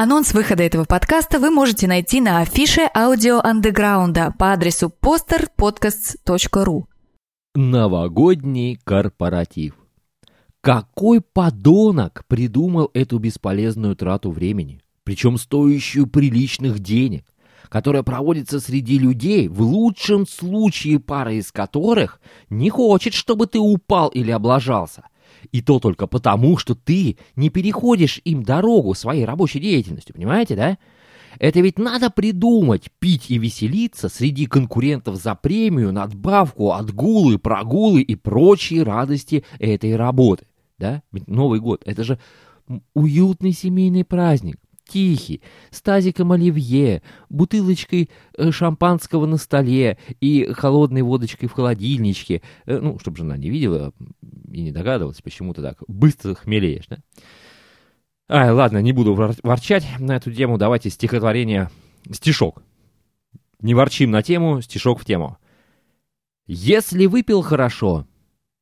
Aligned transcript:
Анонс 0.00 0.32
выхода 0.32 0.62
этого 0.62 0.84
подкаста 0.84 1.40
вы 1.40 1.50
можете 1.50 1.88
найти 1.88 2.20
на 2.20 2.38
афише 2.38 2.88
аудио 2.94 3.40
андеграунда 3.42 4.32
по 4.38 4.52
адресу 4.52 4.92
posterpodcasts.ru. 5.02 6.84
Новогодний 7.56 8.78
корпоратив. 8.84 9.74
Какой 10.60 11.20
подонок 11.20 12.22
придумал 12.28 12.92
эту 12.94 13.18
бесполезную 13.18 13.96
трату 13.96 14.30
времени, 14.30 14.80
причем 15.02 15.36
стоящую 15.36 16.06
приличных 16.06 16.78
денег, 16.78 17.24
которая 17.68 18.04
проводится 18.04 18.60
среди 18.60 19.00
людей, 19.00 19.48
в 19.48 19.62
лучшем 19.62 20.28
случае 20.28 21.00
пара 21.00 21.32
из 21.32 21.50
которых 21.50 22.20
не 22.50 22.70
хочет, 22.70 23.14
чтобы 23.14 23.48
ты 23.48 23.58
упал 23.58 24.10
или 24.10 24.30
облажался– 24.30 25.08
и 25.52 25.60
то 25.60 25.78
только 25.78 26.06
потому, 26.06 26.56
что 26.56 26.74
ты 26.74 27.18
не 27.36 27.50
переходишь 27.50 28.20
им 28.24 28.42
дорогу 28.42 28.94
своей 28.94 29.24
рабочей 29.24 29.60
деятельностью, 29.60 30.14
понимаете, 30.14 30.56
да? 30.56 30.78
Это 31.38 31.60
ведь 31.60 31.78
надо 31.78 32.10
придумать, 32.10 32.90
пить 32.98 33.30
и 33.30 33.38
веселиться 33.38 34.08
среди 34.08 34.46
конкурентов 34.46 35.16
за 35.16 35.34
премию, 35.34 35.92
надбавку, 35.92 36.72
отгулы, 36.72 37.38
прогулы 37.38 38.00
и 38.02 38.14
прочие 38.14 38.82
радости 38.82 39.44
этой 39.58 39.94
работы. 39.94 40.46
Да? 40.78 41.02
Ведь 41.12 41.28
Новый 41.28 41.60
год— 41.60 41.82
это 41.84 42.02
же 42.02 42.18
уютный 42.94 43.52
семейный 43.52 44.04
праздник 44.04 44.56
тихий, 44.88 45.42
с 45.70 45.80
тазиком 45.82 46.32
оливье, 46.32 47.02
бутылочкой 47.28 48.10
э, 48.36 48.50
шампанского 48.50 49.26
на 49.26 49.36
столе 49.36 49.98
и 50.20 50.52
холодной 50.52 51.02
водочкой 51.02 51.48
в 51.48 51.52
холодильничке. 51.52 52.42
Э, 52.66 52.78
ну, 52.80 52.98
чтобы 52.98 53.18
жена 53.18 53.36
не 53.36 53.50
видела 53.50 53.92
и 54.50 54.62
не 54.62 54.72
догадывалась, 54.72 55.22
почему 55.22 55.54
ты 55.54 55.62
так 55.62 55.78
быстро 55.86 56.34
хмелеешь, 56.34 56.86
да? 56.88 56.98
Ай, 58.30 58.50
ладно, 58.50 58.82
не 58.82 58.92
буду 58.92 59.14
ворчать 59.14 59.86
на 59.98 60.16
эту 60.16 60.32
тему. 60.32 60.58
Давайте 60.58 60.90
стихотворение, 60.90 61.70
стишок. 62.10 62.62
Не 63.60 63.74
ворчим 63.74 64.10
на 64.10 64.22
тему, 64.22 64.60
стишок 64.60 65.00
в 65.00 65.04
тему. 65.04 65.38
Если 66.46 67.06
выпил 67.06 67.42
хорошо, 67.42 68.06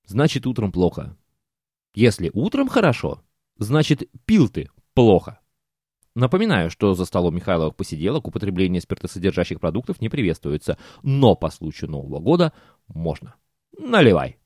значит 0.06 0.46
утром 0.46 0.70
плохо. 0.70 1.16
Если 1.94 2.30
утром 2.32 2.68
хорошо, 2.68 3.22
значит 3.58 4.08
пил 4.24 4.48
ты 4.48 4.68
плохо. 4.94 5.40
Напоминаю, 6.16 6.70
что 6.70 6.94
за 6.94 7.04
столом 7.04 7.36
Михайловых 7.36 7.76
посиделок 7.76 8.26
употребление 8.26 8.80
спиртосодержащих 8.80 9.60
продуктов 9.60 10.00
не 10.00 10.08
приветствуется, 10.08 10.78
но 11.02 11.34
по 11.34 11.50
случаю 11.50 11.90
Нового 11.90 12.20
года 12.20 12.54
можно. 12.88 13.34
Наливай. 13.78 14.38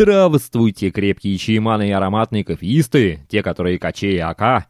Здравствуйте, 0.00 0.92
крепкие 0.92 1.36
чаеманы 1.38 1.88
и 1.88 1.90
ароматные 1.90 2.44
кофеисты, 2.44 3.26
те, 3.28 3.42
которые 3.42 3.80
качей 3.80 4.22
АК. 4.22 4.68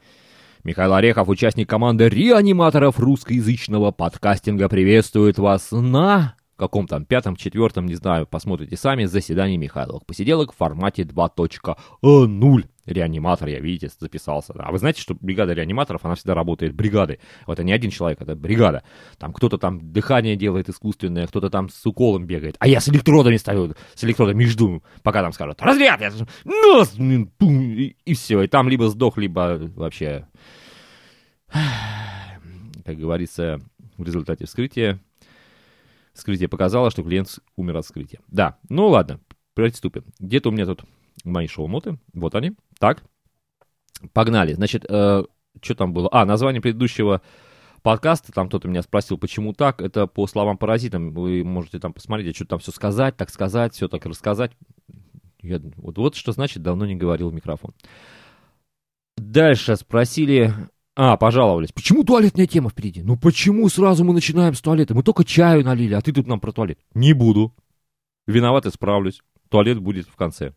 Михаил 0.64 0.94
Орехов, 0.94 1.28
участник 1.28 1.68
команды 1.68 2.08
реаниматоров 2.08 2.98
русскоязычного 2.98 3.90
подкастинга, 3.90 4.70
приветствует 4.70 5.38
вас 5.38 5.68
на 5.70 6.34
каком 6.56 6.86
там 6.86 7.04
пятом, 7.04 7.36
четвертом, 7.36 7.84
не 7.84 7.94
знаю, 7.94 8.26
посмотрите 8.26 8.78
сами, 8.78 9.04
заседании 9.04 9.58
Михайловых 9.58 10.06
посиделок 10.06 10.54
в 10.54 10.56
формате 10.56 11.02
2.0. 11.02 12.64
Реаниматор, 12.88 13.48
я, 13.48 13.60
видите, 13.60 13.90
записался. 13.98 14.54
А 14.56 14.72
вы 14.72 14.78
знаете, 14.78 15.00
что 15.00 15.14
бригада 15.14 15.52
реаниматоров, 15.52 16.04
она 16.04 16.14
всегда 16.14 16.34
работает 16.34 16.74
бригадой. 16.74 17.20
Это 17.46 17.62
не 17.62 17.72
один 17.72 17.90
человек, 17.90 18.20
это 18.20 18.34
бригада. 18.34 18.82
Там 19.18 19.32
кто-то 19.32 19.58
там 19.58 19.92
дыхание 19.92 20.36
делает 20.36 20.68
искусственное, 20.68 21.26
кто-то 21.26 21.50
там 21.50 21.68
с 21.68 21.84
уколом 21.86 22.26
бегает. 22.26 22.56
А 22.58 22.66
я 22.66 22.80
с 22.80 22.88
электродами 22.88 23.36
стою, 23.36 23.74
с 23.94 24.04
электродами 24.04 24.44
жду, 24.44 24.82
пока 25.02 25.22
там 25.22 25.32
скажут, 25.32 25.60
разряд, 25.60 26.00
я 26.00 26.10
нос, 26.44 26.94
и, 26.98 27.96
и 28.04 28.14
все. 28.14 28.42
И 28.42 28.48
там 28.48 28.68
либо 28.68 28.88
сдох, 28.88 29.18
либо 29.18 29.58
вообще, 29.76 30.26
как 31.52 32.96
говорится, 32.96 33.60
в 33.96 34.04
результате 34.04 34.46
вскрытия 34.46 34.98
Вскрытие 36.18 36.48
показало, 36.48 36.90
что 36.90 37.04
клиент 37.04 37.38
умер 37.54 37.76
от 37.76 37.84
вскрытия. 37.84 38.18
Да, 38.26 38.58
ну 38.68 38.88
ладно, 38.88 39.20
приступим. 39.54 40.04
Где-то 40.18 40.48
у 40.48 40.52
меня 40.52 40.66
тут 40.66 40.82
мои 41.22 41.46
шоу-моты. 41.46 42.00
Вот 42.12 42.34
они. 42.34 42.54
Так, 42.78 43.02
погнали. 44.12 44.52
Значит, 44.52 44.84
э, 44.88 45.24
что 45.60 45.74
там 45.74 45.92
было? 45.92 46.08
А, 46.12 46.24
название 46.24 46.60
предыдущего 46.60 47.22
подкаста, 47.82 48.32
там 48.32 48.48
кто-то 48.48 48.68
меня 48.68 48.82
спросил, 48.82 49.18
почему 49.18 49.52
так, 49.52 49.80
это 49.80 50.06
по 50.06 50.26
словам 50.26 50.58
паразитам, 50.58 51.12
вы 51.12 51.44
можете 51.44 51.78
там 51.78 51.92
посмотреть, 51.92 52.36
что 52.36 52.44
там 52.44 52.58
все 52.58 52.72
сказать, 52.72 53.16
так 53.16 53.30
сказать, 53.30 53.74
все 53.74 53.88
так 53.88 54.04
рассказать. 54.06 54.52
Я, 55.40 55.60
вот, 55.76 55.98
вот 55.98 56.14
что 56.16 56.32
значит 56.32 56.62
давно 56.62 56.86
не 56.86 56.96
говорил 56.96 57.30
в 57.30 57.34
микрофон. 57.34 57.72
Дальше 59.16 59.76
спросили, 59.76 60.52
а, 60.96 61.16
пожаловались. 61.16 61.72
Почему 61.72 62.04
туалетная 62.04 62.46
тема 62.46 62.70
впереди? 62.70 63.02
Ну 63.02 63.16
почему 63.16 63.68
сразу 63.68 64.04
мы 64.04 64.14
начинаем 64.14 64.54
с 64.54 64.60
туалета? 64.60 64.94
Мы 64.94 65.02
только 65.02 65.24
чаю 65.24 65.64
налили, 65.64 65.94
а 65.94 66.00
ты 66.00 66.12
тут 66.12 66.26
нам 66.26 66.40
про 66.40 66.52
туалет. 66.52 66.78
Не 66.94 67.12
буду. 67.12 67.54
Виноват, 68.26 68.66
исправлюсь. 68.66 69.22
Туалет 69.48 69.78
будет 69.78 70.06
в 70.08 70.16
конце. 70.16 70.54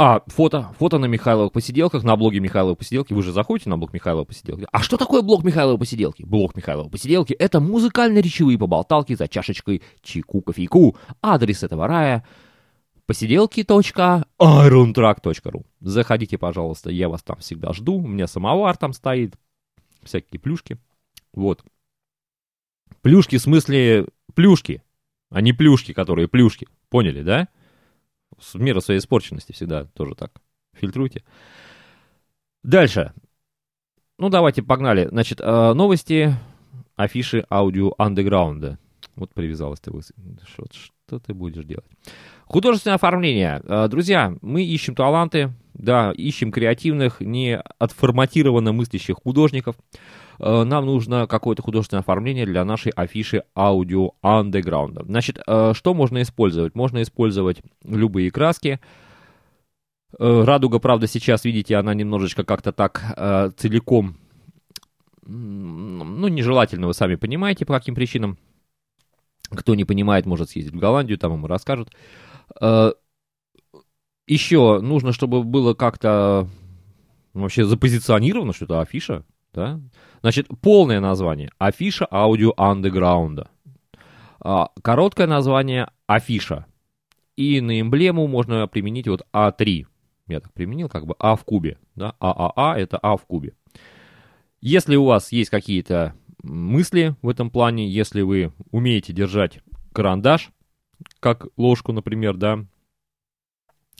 А, 0.00 0.22
фото. 0.28 0.68
Фото 0.78 0.98
на 0.98 1.06
Михайловых 1.06 1.52
посиделках, 1.52 2.04
на 2.04 2.16
блоге 2.16 2.38
Михайлова 2.38 2.76
посиделки. 2.76 3.12
Вы 3.12 3.24
же 3.24 3.32
заходите 3.32 3.68
на 3.68 3.76
блог 3.76 3.92
Михайлова 3.92 4.24
посиделки. 4.24 4.64
А 4.70 4.80
что 4.80 4.96
такое 4.96 5.22
блог 5.22 5.42
Михайлова 5.42 5.76
посиделки? 5.76 6.22
Блог 6.22 6.56
Михайлова 6.56 6.88
посиделки— 6.88 7.32
это 7.38 7.58
музыкально-речевые 7.58 8.58
поболталки 8.58 9.16
за 9.16 9.26
чашечкой 9.26 9.82
чайку, 10.00 10.40
кофейку. 10.40 10.96
Адрес 11.20 11.64
этого 11.64 11.88
рая— 11.88 12.24
посиделки.irontrack.ru 13.06 15.64
Заходите, 15.80 16.38
пожалуйста, 16.38 16.90
я 16.90 17.08
вас 17.08 17.24
там 17.24 17.38
всегда 17.38 17.72
жду. 17.72 17.94
У 17.94 18.06
меня 18.06 18.28
самовар 18.28 18.76
там 18.76 18.92
стоит, 18.92 19.34
всякие 20.04 20.38
плюшки. 20.38 20.78
Вот. 21.32 21.64
Плюшки 23.02 23.38
в 23.38 23.42
смысле 23.42 24.06
плюшки, 24.34 24.82
а 25.30 25.40
не 25.40 25.52
плюшки, 25.52 25.92
которые 25.92 26.28
плюшки. 26.28 26.68
Поняли, 26.88 27.22
да? 27.22 27.48
С 28.38 28.54
мира 28.54 28.80
своей 28.80 29.00
испорченности 29.00 29.52
всегда 29.52 29.84
тоже 29.84 30.14
так. 30.14 30.32
Фильтруйте. 30.74 31.24
Дальше. 32.62 33.12
Ну, 34.18 34.28
давайте, 34.28 34.62
погнали. 34.62 35.06
Значит, 35.06 35.40
э, 35.40 35.72
новости, 35.74 36.34
афиши 36.96 37.46
аудио 37.50 37.94
андеграунда. 37.98 38.78
Вот 39.16 39.32
привязалась 39.32 39.80
ты. 39.80 39.90
Что, 39.90 40.66
что 40.72 41.18
ты 41.18 41.34
будешь 41.34 41.64
делать? 41.64 41.86
Художественное 42.44 42.96
оформление. 42.96 43.60
Э, 43.64 43.88
друзья, 43.88 44.34
мы 44.42 44.64
ищем 44.64 44.94
таланты, 44.94 45.52
да, 45.74 46.12
ищем 46.12 46.52
креативных, 46.52 47.20
не 47.20 47.58
отформатированно 47.78 48.72
мыслящих 48.72 49.16
художников. 49.22 49.76
Э, 50.38 50.64
нам 50.64 50.86
нужно 50.86 51.26
какое-то 51.26 51.62
художественное 51.62 52.00
оформление 52.00 52.46
для 52.46 52.64
нашей 52.64 52.90
афиши 52.90 53.44
аудио 53.54 54.12
андеграунда. 54.22 55.04
Значит, 55.04 55.38
э, 55.46 55.72
что 55.74 55.94
можно 55.94 56.22
использовать? 56.22 56.74
Можно 56.74 57.02
использовать 57.02 57.62
любые 57.84 58.30
краски. 58.30 58.80
Радуга, 60.18 60.78
правда, 60.78 61.06
сейчас, 61.06 61.44
видите, 61.44 61.76
она 61.76 61.92
немножечко 61.92 62.42
как-то 62.42 62.72
так 62.72 63.54
целиком, 63.58 64.16
ну, 65.26 66.28
нежелательно, 66.28 66.86
вы 66.86 66.94
сами 66.94 67.16
понимаете, 67.16 67.66
по 67.66 67.74
каким 67.74 67.94
причинам. 67.94 68.38
Кто 69.50 69.74
не 69.74 69.84
понимает, 69.84 70.24
может 70.24 70.48
съездить 70.48 70.72
в 70.74 70.78
Голландию, 70.78 71.18
там 71.18 71.34
ему 71.34 71.46
расскажут. 71.46 71.90
Э, 72.60 72.92
Еще 74.26 74.80
нужно, 74.80 75.12
чтобы 75.12 75.42
было 75.42 75.74
как-то 75.74 76.48
вообще 77.34 77.64
запозиционировано, 77.64 78.52
что 78.52 78.66
это 78.66 78.80
афиша, 78.80 79.24
да? 79.58 79.80
Значит, 80.20 80.46
полное 80.62 81.00
название– 81.00 81.50
афиша 81.58 82.06
аудио 82.10 82.52
андеграунда. 82.56 83.48
А, 84.40 84.70
короткое 84.82 85.26
название– 85.26 85.88
афиша. 86.06 86.66
И 87.36 87.60
на 87.60 87.80
эмблему 87.80 88.26
можно 88.28 88.66
применить 88.68 89.08
вот 89.08 89.26
А3. 89.32 89.86
Я 90.28 90.40
так 90.40 90.52
применил, 90.52 90.88
как 90.88 91.06
бы 91.06 91.14
А 91.18 91.34
в 91.34 91.44
кубе. 91.44 91.78
Да? 91.96 92.14
ААА– 92.20 92.76
это 92.78 92.98
А 92.98 93.16
в 93.16 93.26
кубе. 93.26 93.54
Если 94.60 94.96
у 94.96 95.04
вас 95.04 95.32
есть 95.32 95.50
какие-то 95.50 96.14
мысли 96.42 97.16
в 97.22 97.28
этом 97.28 97.50
плане, 97.50 97.88
если 97.88 98.22
вы 98.22 98.52
умеете 98.70 99.12
держать 99.12 99.60
карандаш, 99.92 100.50
как 101.20 101.46
ложку, 101.56 101.92
например, 101.92 102.36
да, 102.36 102.64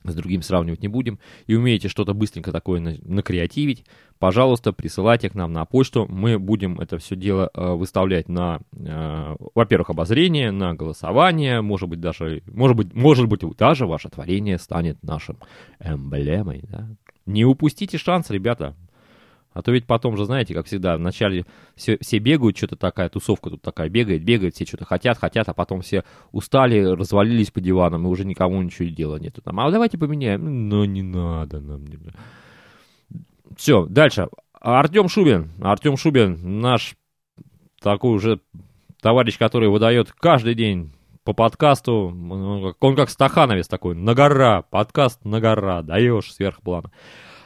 с 0.04 0.14
другим 0.14 0.42
сравнивать 0.42 0.82
не 0.82 0.88
будем, 0.88 1.18
и 1.46 1.54
умеете 1.54 1.88
что-то 1.88 2.14
быстренько 2.14 2.52
такое 2.52 2.80
на, 2.80 2.96
накреативить, 3.02 3.84
пожалуйста, 4.18 4.72
присылайте 4.72 5.28
к 5.28 5.34
нам 5.34 5.52
на 5.52 5.64
почту. 5.64 6.06
Мы 6.08 6.38
будем 6.38 6.80
это 6.80 6.98
все 6.98 7.16
дело 7.16 7.50
э, 7.52 7.72
выставлять 7.72 8.28
на, 8.28 8.60
э, 8.72 9.36
во-первых, 9.54 9.90
обозрение, 9.90 10.50
на 10.50 10.74
голосование, 10.74 11.60
может 11.60 11.88
быть, 11.88 12.00
даже, 12.00 12.42
может 12.46 12.76
быть, 12.76 12.94
может 12.94 13.26
быть, 13.26 13.42
даже 13.56 13.86
ваше 13.86 14.08
творение 14.08 14.58
станет 14.58 15.02
нашим 15.02 15.38
эмблемой. 15.80 16.62
Да? 16.68 16.88
Не 17.26 17.44
упустите 17.44 17.98
шанс, 17.98 18.30
ребята. 18.30 18.74
А 19.58 19.62
то 19.62 19.72
ведь 19.72 19.88
потом 19.88 20.16
же, 20.16 20.24
знаете, 20.24 20.54
как 20.54 20.66
всегда, 20.66 20.96
вначале 20.96 21.44
все, 21.74 21.98
все 22.00 22.18
бегают, 22.18 22.56
что-то 22.56 22.76
такая 22.76 23.08
тусовка 23.08 23.50
тут 23.50 23.60
такая 23.60 23.88
бегает, 23.88 24.22
бегает, 24.22 24.54
все 24.54 24.64
что-то 24.64 24.84
хотят, 24.84 25.18
хотят, 25.18 25.48
а 25.48 25.52
потом 25.52 25.80
все 25.80 26.04
устали, 26.30 26.80
развалились 26.84 27.50
по 27.50 27.60
диванам, 27.60 28.06
и 28.06 28.08
уже 28.08 28.24
никому 28.24 28.62
ничего 28.62 28.88
дела 28.88 29.16
нету. 29.16 29.42
Там, 29.42 29.58
а 29.58 29.68
давайте 29.68 29.98
поменяем. 29.98 30.68
Ну, 30.68 30.84
не 30.84 31.02
надо 31.02 31.58
нам. 31.58 31.84
Все, 33.56 33.84
дальше. 33.86 34.28
Артем 34.60 35.08
Шубин. 35.08 35.50
Артем 35.60 35.96
Шубин, 35.96 36.60
наш 36.60 36.94
такой 37.80 38.14
уже 38.14 38.38
товарищ, 39.00 39.38
который 39.38 39.68
выдает 39.68 40.12
каждый 40.12 40.54
день 40.54 40.92
по 41.24 41.32
подкасту. 41.32 42.16
Он 42.78 42.94
как 42.94 43.10
стахановец 43.10 43.66
такой, 43.66 43.96
на 43.96 44.14
гора, 44.14 44.62
подкаст 44.62 45.24
на 45.24 45.40
гора, 45.40 45.82
даешь 45.82 46.32
сверх 46.32 46.60
плана. 46.60 46.92
А, 46.92 46.94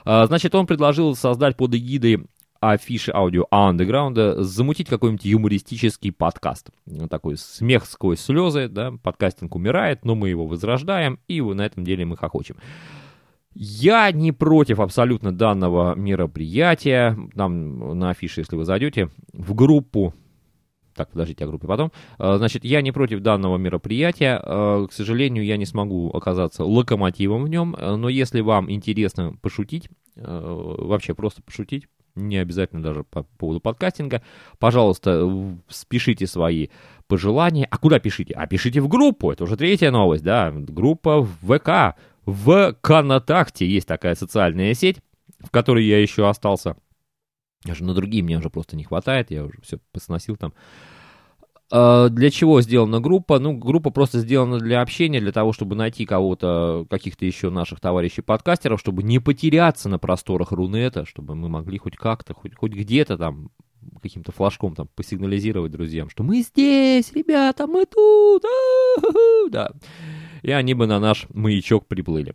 значит, 0.05 0.55
он 0.55 0.67
предложил 0.67 1.15
создать 1.15 1.57
под 1.57 1.75
эгидой 1.75 2.25
афиши 2.61 3.11
аудио 3.13 3.47
андеграунда, 3.51 4.45
замутить 4.45 4.89
какой-нибудь 4.89 5.25
юмористический 5.25 6.13
подкаст. 6.13 6.71
Такой 7.11 7.37
смех 7.37 7.85
сквозь 7.87 8.21
слезы, 8.21 8.69
да, 8.69 8.93
подкастинг 9.03 9.57
умирает, 9.57 10.05
но 10.05 10.15
мы 10.15 10.29
его 10.29 10.47
возрождаем, 10.47 11.19
и 11.27 11.41
на 11.41 11.67
этом 11.67 11.83
деле 11.85 12.05
мы 12.05 12.17
хохочем. 12.17 12.57
Я 13.55 14.11
не 14.13 14.33
против 14.33 14.81
абсолютно 14.81 15.31
данного 15.31 15.95
мероприятия. 15.95 17.19
Там 17.35 17.99
на 17.99 18.11
афише, 18.11 18.41
если 18.41 18.57
вы 18.57 18.65
зайдете 18.65 19.11
в 19.33 19.55
группу, 19.55 20.15
так, 20.95 21.11
подождите, 21.11 21.45
о 21.45 21.49
группе 21.49 21.67
потом. 21.67 21.93
А, 22.19 22.39
значит, 22.39 22.65
я 22.65 22.83
не 22.83 22.93
против 22.93 23.21
данного 23.21 23.57
мероприятия. 23.57 24.41
А, 24.43 24.87
к 24.87 24.93
сожалению, 24.93 25.45
я 25.45 25.57
не 25.57 25.67
смогу 25.67 26.11
оказаться 26.11 26.65
локомотивом 26.65 27.45
в 27.45 27.49
нем. 27.49 27.77
Но 27.79 28.09
если 28.09 28.41
вам 28.41 28.71
интересно 28.71 29.35
пошутить, 29.41 29.89
вообще 30.17 31.15
просто 31.15 31.43
пошутить, 31.43 31.89
не 32.15 32.37
обязательно 32.37 32.83
даже 32.83 33.05
по 33.05 33.23
поводу 33.23 33.61
подкастинга, 33.61 34.23
пожалуйста, 34.59 35.57
спешите 35.69 36.27
свои 36.27 36.69
пожелания. 37.07 37.67
А 37.71 37.79
куда 37.79 37.99
пишите? 37.99 38.35
А 38.35 38.47
пишите 38.47 38.81
в 38.81 38.89
группу, 38.89 39.33
это 39.33 39.45
уже 39.45 39.57
третья 39.57 39.91
новость, 39.91 40.23
да, 40.23 40.53
группа 40.53 41.21
в 41.21 41.29
ВК. 41.41 41.97
В 42.27 42.77
Контакте 42.83 43.67
есть 43.67 43.89
такая 43.89 44.15
социальная 44.15 44.75
сеть, 44.75 44.99
в 45.41 45.51
которой 45.51 45.85
я 45.85 46.01
еще 46.01 46.29
остался 46.29 46.77
я 47.65 47.75
же 47.75 47.85
на 47.85 47.95
другие 47.95 48.23
мне 48.23 48.39
уже 48.39 48.51
просто 48.51 48.77
не 48.77 48.85
хватает, 48.85 49.31
я 49.31 49.45
уже 49.45 49.61
все 49.63 49.79
посносил 49.93 50.37
там. 50.37 50.53
А, 51.71 52.11
для 52.11 52.31
чего 52.31 52.61
сделана 52.61 53.01
группа? 53.01 53.39
Ну, 53.39 53.57
группа 53.57 53.91
просто 53.91 54.19
сделана 54.19 54.59
для 54.59 54.83
общения, 54.83 55.21
для 55.21 55.33
того, 55.33 55.53
чтобы 55.55 55.75
найти 55.75 56.05
кого-то, 56.05 56.87
каких-то 56.91 57.25
еще 57.25 57.49
наших 57.49 57.81
товарищей-подкастеров, 57.81 58.79
чтобы 58.79 59.03
не 59.03 59.19
потеряться 59.21 59.89
на 59.89 59.99
просторах 59.99 60.53
Рунета, 60.53 61.07
чтобы 61.07 61.35
мы 61.35 61.49
могли 61.49 61.79
хоть 61.79 61.97
как-то, 61.97 62.35
хоть, 62.35 62.55
хоть 62.55 62.73
где-то 62.73 63.17
там 63.17 63.51
каким-то 64.03 64.33
флажком 64.33 64.75
там 64.75 64.89
посигнализировать 64.95 65.73
друзьям, 65.73 66.11
что 66.11 66.23
мы 66.23 66.43
здесь, 66.43 67.13
ребята, 67.13 67.67
мы 67.67 67.87
тут, 67.87 68.45
да. 69.51 69.71
И 70.43 70.51
они 70.51 70.75
бы 70.75 70.87
на 70.87 71.01
наш 71.01 71.27
маячок 71.33 71.87
приплыли. 71.87 72.35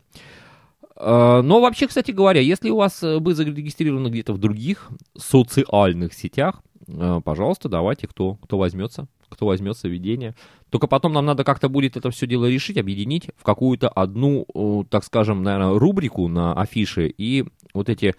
А, 0.99 1.41
но 1.41 1.61
вообще, 1.61 1.87
кстати 1.87 2.11
говоря, 2.11 2.41
если 2.41 2.69
у 2.69 2.77
вас 2.77 3.01
вы 3.01 3.31
э, 3.31 3.35
зарегистрированы 3.35 4.07
где-то 4.07 4.33
в 4.33 4.39
других 4.39 4.89
социальных 5.15 6.13
сетях, 6.13 6.61
э, 6.87 7.21
пожалуйста, 7.23 7.69
давайте, 7.69 8.07
кто, 8.07 8.35
кто 8.35 8.57
возьмется, 8.57 9.07
кто 9.29 9.45
возьмется 9.45 9.87
ведение. 9.87 10.33
Только 10.69 10.87
потом 10.87 11.13
нам 11.13 11.25
надо 11.25 11.43
как-то 11.43 11.69
будет 11.69 11.97
это 11.97 12.09
все 12.09 12.25
дело 12.25 12.49
решить, 12.49 12.77
объединить 12.77 13.29
в 13.37 13.43
какую-то 13.43 13.89
одну, 13.89 14.45
так 14.89 15.03
скажем, 15.03 15.43
наверное, 15.43 15.77
рубрику 15.77 16.27
на 16.27 16.53
афише 16.53 17.07
и 17.07 17.45
вот 17.73 17.89
эти 17.89 18.15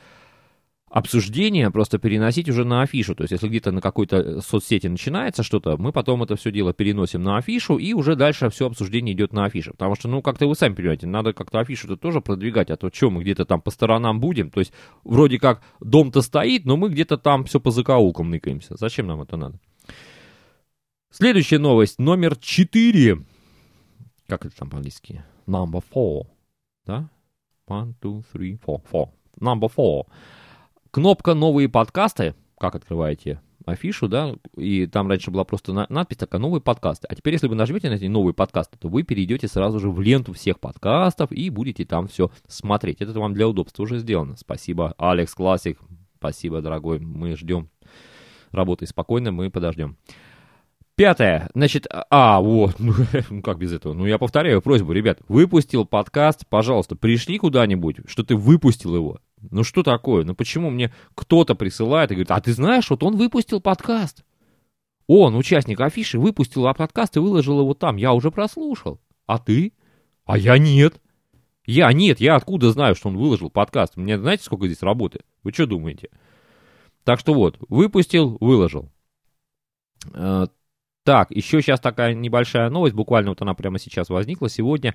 обсуждение 0.90 1.70
просто 1.70 1.98
переносить 1.98 2.48
уже 2.48 2.64
на 2.64 2.82
афишу. 2.82 3.14
То 3.14 3.24
есть, 3.24 3.32
если 3.32 3.48
где-то 3.48 3.72
на 3.72 3.80
какой-то 3.80 4.40
соцсети 4.40 4.86
начинается 4.86 5.42
что-то, 5.42 5.76
мы 5.76 5.92
потом 5.92 6.22
это 6.22 6.36
все 6.36 6.50
дело 6.50 6.72
переносим 6.72 7.22
на 7.22 7.36
афишу, 7.38 7.76
и 7.76 7.92
уже 7.92 8.16
дальше 8.16 8.50
все 8.50 8.66
обсуждение 8.66 9.14
идет 9.14 9.32
на 9.32 9.44
афише. 9.44 9.72
Потому 9.72 9.94
что, 9.94 10.08
ну, 10.08 10.22
как-то 10.22 10.46
вы 10.46 10.54
сами 10.54 10.74
понимаете, 10.74 11.06
надо 11.06 11.32
как-то 11.32 11.60
афишу-то 11.60 11.96
тоже 11.96 12.20
продвигать, 12.20 12.70
а 12.70 12.76
то 12.76 12.90
что, 12.92 13.10
мы 13.10 13.22
где-то 13.22 13.44
там 13.44 13.60
по 13.60 13.70
сторонам 13.70 14.20
будем? 14.20 14.50
То 14.50 14.60
есть, 14.60 14.72
вроде 15.04 15.38
как 15.38 15.62
дом-то 15.80 16.22
стоит, 16.22 16.64
но 16.64 16.76
мы 16.76 16.88
где-то 16.88 17.18
там 17.18 17.44
все 17.44 17.60
по 17.60 17.70
закоулкам 17.70 18.30
ныкаемся. 18.30 18.76
Зачем 18.76 19.06
нам 19.06 19.22
это 19.22 19.36
надо? 19.36 19.58
Следующая 21.10 21.58
новость, 21.58 21.98
номер 21.98 22.36
4. 22.36 23.24
Как 24.26 24.44
это 24.44 24.56
там 24.56 24.68
по-английски? 24.68 25.24
Number 25.46 25.82
four. 25.94 26.26
Да? 26.84 27.08
One, 27.66 27.94
two, 28.00 28.22
three, 28.32 28.58
four. 28.58 28.82
Four. 28.90 29.08
Number 29.40 29.70
four. 29.74 30.06
Кнопка 30.90 31.34
«Новые 31.34 31.68
подкасты», 31.68 32.34
как 32.58 32.74
открываете 32.74 33.40
афишу, 33.66 34.08
да, 34.08 34.34
и 34.56 34.86
там 34.86 35.08
раньше 35.08 35.30
была 35.30 35.44
просто 35.44 35.74
на- 35.74 35.86
надпись 35.90 36.16
такая 36.16 36.40
«Новые 36.40 36.62
подкасты». 36.62 37.06
А 37.10 37.14
теперь, 37.14 37.34
если 37.34 37.46
вы 37.46 37.54
нажмете 37.54 37.90
на 37.90 37.94
эти 37.94 38.06
новые 38.06 38.32
подкасты, 38.32 38.78
то 38.78 38.88
вы 38.88 39.02
перейдете 39.02 39.48
сразу 39.48 39.80
же 39.80 39.90
в 39.90 40.00
ленту 40.00 40.32
всех 40.32 40.58
подкастов 40.60 41.30
и 41.30 41.50
будете 41.50 41.84
там 41.84 42.08
все 42.08 42.30
смотреть. 42.46 43.02
Это 43.02 43.12
вам 43.20 43.34
для 43.34 43.46
удобства 43.46 43.82
уже 43.82 43.98
сделано. 43.98 44.36
Спасибо, 44.36 44.94
Алекс 44.96 45.34
Классик. 45.34 45.78
Спасибо, 46.16 46.62
дорогой. 46.62 46.98
Мы 47.00 47.36
ждем. 47.36 47.68
Работай 48.50 48.88
спокойно, 48.88 49.30
мы 49.30 49.50
подождем. 49.50 49.98
Пятое. 50.94 51.50
Значит, 51.54 51.86
а, 52.10 52.40
вот, 52.40 52.76
ну 52.78 53.42
как 53.42 53.58
без 53.58 53.72
этого? 53.72 53.92
Ну, 53.92 54.06
я 54.06 54.18
повторяю 54.18 54.62
просьбу, 54.62 54.92
ребят, 54.92 55.20
выпустил 55.28 55.84
подкаст, 55.84 56.46
пожалуйста, 56.48 56.96
пришли 56.96 57.38
куда-нибудь, 57.38 57.98
что 58.06 58.24
ты 58.24 58.34
выпустил 58.34 58.96
его. 58.96 59.20
Ну 59.50 59.64
что 59.64 59.82
такое? 59.82 60.24
Ну 60.24 60.34
почему 60.34 60.70
мне 60.70 60.92
кто-то 61.14 61.54
присылает 61.54 62.10
и 62.10 62.14
говорит, 62.14 62.30
а 62.30 62.40
ты 62.40 62.52
знаешь, 62.52 62.90
вот 62.90 63.02
он 63.02 63.16
выпустил 63.16 63.60
подкаст. 63.60 64.24
Он, 65.06 65.36
участник 65.36 65.80
афиши, 65.80 66.18
выпустил 66.18 66.72
подкаст 66.74 67.16
и 67.16 67.20
выложил 67.20 67.60
его 67.60 67.74
там. 67.74 67.96
Я 67.96 68.12
уже 68.12 68.30
прослушал. 68.30 69.00
А 69.26 69.38
ты? 69.38 69.72
А 70.24 70.36
я 70.36 70.58
нет. 70.58 71.00
Я 71.64 71.92
нет, 71.92 72.20
я 72.20 72.36
откуда 72.36 72.72
знаю, 72.72 72.94
что 72.94 73.08
он 73.08 73.16
выложил 73.16 73.50
подкаст? 73.50 73.96
Мне 73.96 74.18
знаете, 74.18 74.44
сколько 74.44 74.66
здесь 74.66 74.82
работы? 74.82 75.20
Вы 75.42 75.52
что 75.52 75.66
думаете? 75.66 76.08
Так 77.04 77.20
что 77.20 77.34
вот, 77.34 77.58
выпустил, 77.68 78.38
выложил. 78.40 78.90
Э, 80.14 80.46
так, 81.04 81.30
еще 81.30 81.62
сейчас 81.62 81.80
такая 81.80 82.14
небольшая 82.14 82.68
новость, 82.70 82.94
буквально 82.94 83.30
вот 83.30 83.40
она 83.40 83.54
прямо 83.54 83.78
сейчас 83.78 84.10
возникла 84.10 84.48
сегодня. 84.48 84.94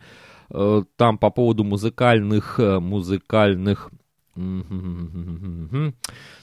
Э, 0.49 0.83
там 0.95 1.17
по 1.17 1.29
поводу 1.31 1.63
музыкальных, 1.63 2.59
э, 2.59 2.79
музыкальных 2.79 3.91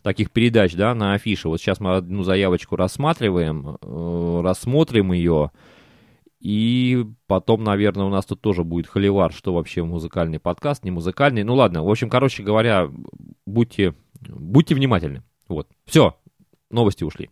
таких 0.02 0.30
передач, 0.30 0.74
да, 0.74 0.94
на 0.94 1.14
афише. 1.14 1.48
Вот 1.48 1.60
сейчас 1.60 1.80
мы 1.80 1.96
одну 1.96 2.22
заявочку 2.22 2.76
рассматриваем, 2.76 3.78
э, 3.80 4.40
рассмотрим 4.44 5.12
ее, 5.12 5.50
и 6.40 7.04
потом, 7.26 7.64
наверное, 7.64 8.06
у 8.06 8.10
нас 8.10 8.24
тут 8.24 8.40
тоже 8.40 8.64
будет 8.64 8.86
холивар, 8.86 9.32
что 9.32 9.52
вообще 9.52 9.82
музыкальный 9.82 10.40
подкаст, 10.40 10.84
не 10.84 10.90
музыкальный. 10.90 11.42
Ну 11.42 11.54
ладно, 11.54 11.82
в 11.82 11.90
общем, 11.90 12.08
короче 12.08 12.42
говоря, 12.42 12.90
будьте, 13.44 13.94
будьте 14.20 14.74
внимательны. 14.74 15.22
Вот, 15.48 15.68
все, 15.84 16.16
новости 16.70 17.04
ушли. 17.04 17.28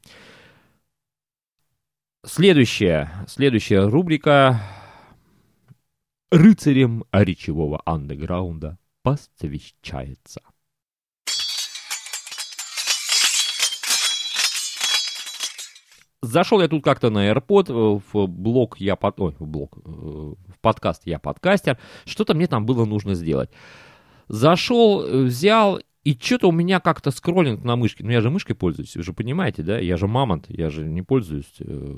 Следующая, 2.27 3.25
следующая 3.29 3.88
рубрика 3.88 4.61
«Рыцарем 6.31 7.05
речевого 7.12 7.81
андеграунда» 7.87 8.77
посвящается. 9.02 10.43
Зашел 16.21 16.61
я 16.61 16.69
тут 16.69 16.83
как-то 16.83 17.11
на 17.11 17.31
AirPod, 17.31 17.71
э, 17.71 18.00
в 18.12 18.26
блог 18.26 18.78
я 18.81 18.97
под... 18.97 19.21
Ой, 19.21 19.37
в 19.38 19.47
блог, 19.47 19.78
э, 19.78 19.81
в 19.88 20.61
подкаст 20.61 21.02
я 21.05 21.21
подкастер. 21.21 21.78
Что-то 22.07 22.35
мне 22.35 22.49
там 22.49 22.67
было 22.67 22.85
нужно 22.85 23.14
сделать. 23.14 23.50
Зашел, 24.28 25.02
э, 25.02 25.23
взял 25.25 25.80
и 26.08 26.16
что-то 26.18 26.49
у 26.49 26.52
меня 26.52 26.80
как-то 26.80 27.11
скроллинг 27.11 27.64
на 27.64 27.76
мышке. 27.76 28.02
Ну, 28.02 28.11
я 28.11 28.23
же 28.23 28.30
мышкой 28.30 28.56
пользуюсь, 28.56 28.97
вы 28.97 29.02
же 29.02 29.12
понимаете, 29.12 29.62
да? 29.62 29.78
Я 29.78 29.99
же 29.99 30.06
мамонт, 30.06 30.47
я 30.49 30.70
же 30.70 30.85
не 30.87 31.02
пользуюсь 31.02 31.52
э, 31.61 31.97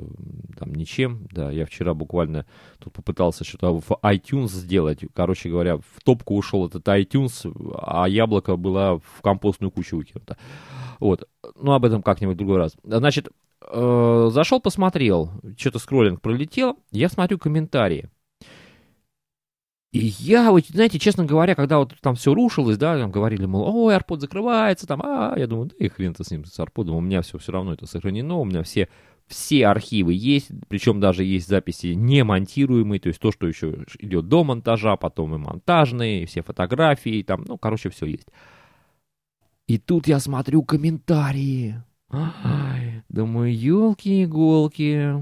там 0.58 0.74
ничем. 0.74 1.28
Да, 1.30 1.52
я 1.52 1.64
вчера 1.64 1.94
буквально 1.94 2.44
тут 2.80 2.92
попытался 2.92 3.44
что-то 3.44 3.78
в 3.78 3.88
iTunes 4.02 4.48
сделать. 4.48 5.04
Короче 5.14 5.48
говоря, 5.48 5.76
в 5.76 6.02
топку 6.04 6.34
ушел 6.34 6.66
этот 6.66 6.88
iTunes, 6.88 7.48
а 7.80 8.08
яблоко 8.08 8.56
было 8.56 8.98
в 8.98 9.22
компостную 9.22 9.70
кучу 9.70 9.96
выкинуто. 9.96 10.36
Вот. 10.98 11.28
Ну, 11.54 11.70
об 11.70 11.84
этом 11.84 12.02
как-нибудь 12.02 12.34
в 12.34 12.38
другой 12.38 12.56
раз. 12.56 12.76
Значит, 12.82 13.28
э, 13.60 14.28
зашел, 14.32 14.60
посмотрел, 14.60 15.30
что-то 15.56 15.78
скроллинг 15.78 16.20
пролетел. 16.20 16.80
Я 16.90 17.10
смотрю 17.10 17.38
комментарии. 17.38 18.08
И 19.92 20.14
я, 20.20 20.52
вот, 20.52 20.66
знаете, 20.66 21.00
честно 21.00 21.24
говоря, 21.24 21.56
когда 21.56 21.78
вот 21.78 21.96
там 22.00 22.14
все 22.14 22.32
рушилось, 22.32 22.78
да, 22.78 22.96
там 22.96 23.10
говорили, 23.10 23.44
мол, 23.46 23.86
ой, 23.86 23.96
арпод 23.96 24.20
закрывается, 24.20 24.86
там, 24.86 25.02
а, 25.02 25.34
я 25.36 25.48
думаю, 25.48 25.66
да 25.66 25.84
и 25.84 25.88
хрен-то 25.88 26.22
с 26.22 26.30
ним, 26.30 26.44
с 26.44 26.60
арподом, 26.60 26.94
у 26.94 27.00
меня 27.00 27.22
все 27.22 27.38
все 27.38 27.50
равно 27.50 27.72
это 27.72 27.86
сохранено, 27.86 28.36
у 28.36 28.44
меня 28.44 28.62
все, 28.62 28.88
все 29.26 29.66
архивы 29.66 30.12
есть, 30.12 30.50
причем 30.68 31.00
даже 31.00 31.24
есть 31.24 31.48
записи 31.48 31.88
не 31.88 32.22
монтируемые, 32.22 33.00
то 33.00 33.08
есть 33.08 33.18
то, 33.18 33.32
что 33.32 33.48
еще 33.48 33.84
идет 33.98 34.28
до 34.28 34.44
монтажа, 34.44 34.96
потом 34.96 35.34
и 35.34 35.38
монтажные, 35.38 36.22
и 36.22 36.26
все 36.26 36.42
фотографии, 36.42 37.24
там, 37.24 37.44
ну, 37.48 37.58
короче, 37.58 37.90
все 37.90 38.06
есть. 38.06 38.28
И 39.66 39.78
тут 39.78 40.06
я 40.06 40.20
смотрю 40.20 40.62
комментарии. 40.62 41.82
Ай, 42.10 43.02
думаю, 43.08 43.56
елки-иголки, 43.56 45.14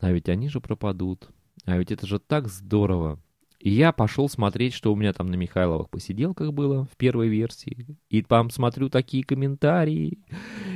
а 0.00 0.10
ведь 0.10 0.28
они 0.28 0.48
же 0.48 0.60
пропадут. 0.60 1.28
А 1.64 1.76
ведь 1.76 1.92
это 1.92 2.06
же 2.06 2.18
так 2.18 2.48
здорово. 2.48 3.20
И 3.60 3.70
я 3.70 3.92
пошел 3.92 4.26
смотреть, 4.30 4.72
что 4.72 4.90
у 4.90 4.96
меня 4.96 5.12
там 5.12 5.26
на 5.26 5.34
Михайловых 5.34 5.90
посиделках 5.90 6.50
было 6.52 6.86
в 6.86 6.96
первой 6.96 7.28
версии. 7.28 7.98
И 8.08 8.22
там 8.22 8.48
смотрю 8.48 8.88
такие 8.88 9.22
комментарии. 9.22 10.18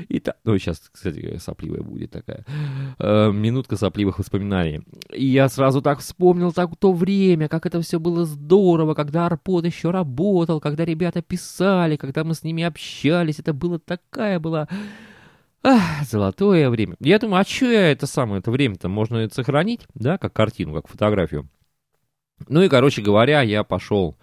И 0.09 0.21
та... 0.21 0.35
Ну, 0.45 0.59
сейчас, 0.59 0.91
кстати, 0.93 1.39
сопливая 1.39 1.81
будет 1.81 2.11
такая. 2.11 2.45
Э, 2.99 3.33
минутка 3.33 3.77
сопливых 3.77 4.19
воспоминаний. 4.19 4.83
И 5.11 5.25
я 5.25 5.49
сразу 5.49 5.81
так 5.81 6.01
вспомнил 6.01 6.53
так 6.53 6.77
то 6.77 6.93
время, 6.93 7.49
как 7.49 7.65
это 7.65 7.81
все 7.81 7.99
было 7.99 8.27
здорово, 8.27 8.93
когда 8.93 9.27
Арпод 9.27 9.65
еще 9.65 9.91
работал, 9.91 10.61
когда 10.61 10.85
ребята 10.85 11.23
писали, 11.23 11.97
когда 11.97 12.23
мы 12.23 12.35
с 12.35 12.43
ними 12.43 12.65
общались. 12.65 13.39
Это 13.39 13.55
было 13.55 13.79
такая 13.79 14.39
была... 14.39 14.69
Ах, 15.63 16.05
золотое 16.05 16.69
время. 16.69 16.97
Я 17.01 17.19
думаю, 17.19 17.41
а 17.41 17.45
что 17.45 17.65
я 17.65 17.91
это 17.91 18.07
самое, 18.07 18.41
это 18.41 18.51
время-то 18.51 18.91
можно 18.91 19.27
сохранить, 19.31 19.87
да, 19.95 20.19
как 20.19 20.35
картину, 20.35 20.75
как 20.75 20.89
фотографию. 20.89 21.49
Ну 22.49 22.63
и, 22.63 22.69
короче 22.69 23.03
говоря, 23.03 23.43
я 23.43 23.65
пошел, 23.65 24.17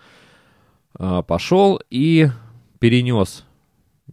а, 0.94 1.22
пошел 1.22 1.82
и 1.90 2.30
перенес 2.80 3.46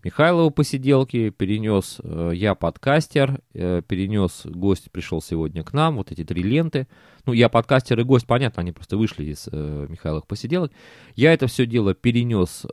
Михайлову 0.04 0.50
посиделки, 0.50 1.30
перенес 1.30 2.00
э, 2.02 2.30
я 2.34 2.54
подкастер, 2.54 3.40
э, 3.54 3.82
перенес 3.86 4.42
гость 4.44 4.90
пришел 4.92 5.20
сегодня 5.20 5.64
к 5.64 5.72
нам, 5.72 5.96
вот 5.96 6.12
эти 6.12 6.24
три 6.24 6.42
ленты. 6.42 6.86
Ну, 7.26 7.32
я 7.32 7.48
подкастер 7.48 7.98
и 7.98 8.04
гость, 8.04 8.26
понятно, 8.26 8.60
они 8.60 8.72
просто 8.72 8.96
вышли 8.96 9.24
из 9.24 9.48
э, 9.50 9.86
Михайловых 9.88 10.26
посиделок. 10.26 10.72
Я 11.16 11.32
это 11.32 11.46
все 11.46 11.66
дело 11.66 11.94
перенес 11.94 12.66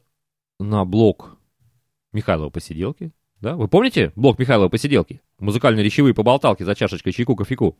на 0.60 0.86
блок 0.86 1.38
Михайлова 2.14 2.50
посиделки. 2.50 3.12
Да? 3.42 3.56
Вы 3.56 3.68
помните 3.68 4.12
блок 4.16 4.38
Михайлова 4.40 4.70
посиделки? 4.70 5.22
Музыкальные 5.40 5.84
речевые 5.84 6.14
поболталки 6.14 6.64
за 6.64 6.76
чашечкой 6.76 7.12
чайку, 7.12 7.36
кофейку. 7.36 7.76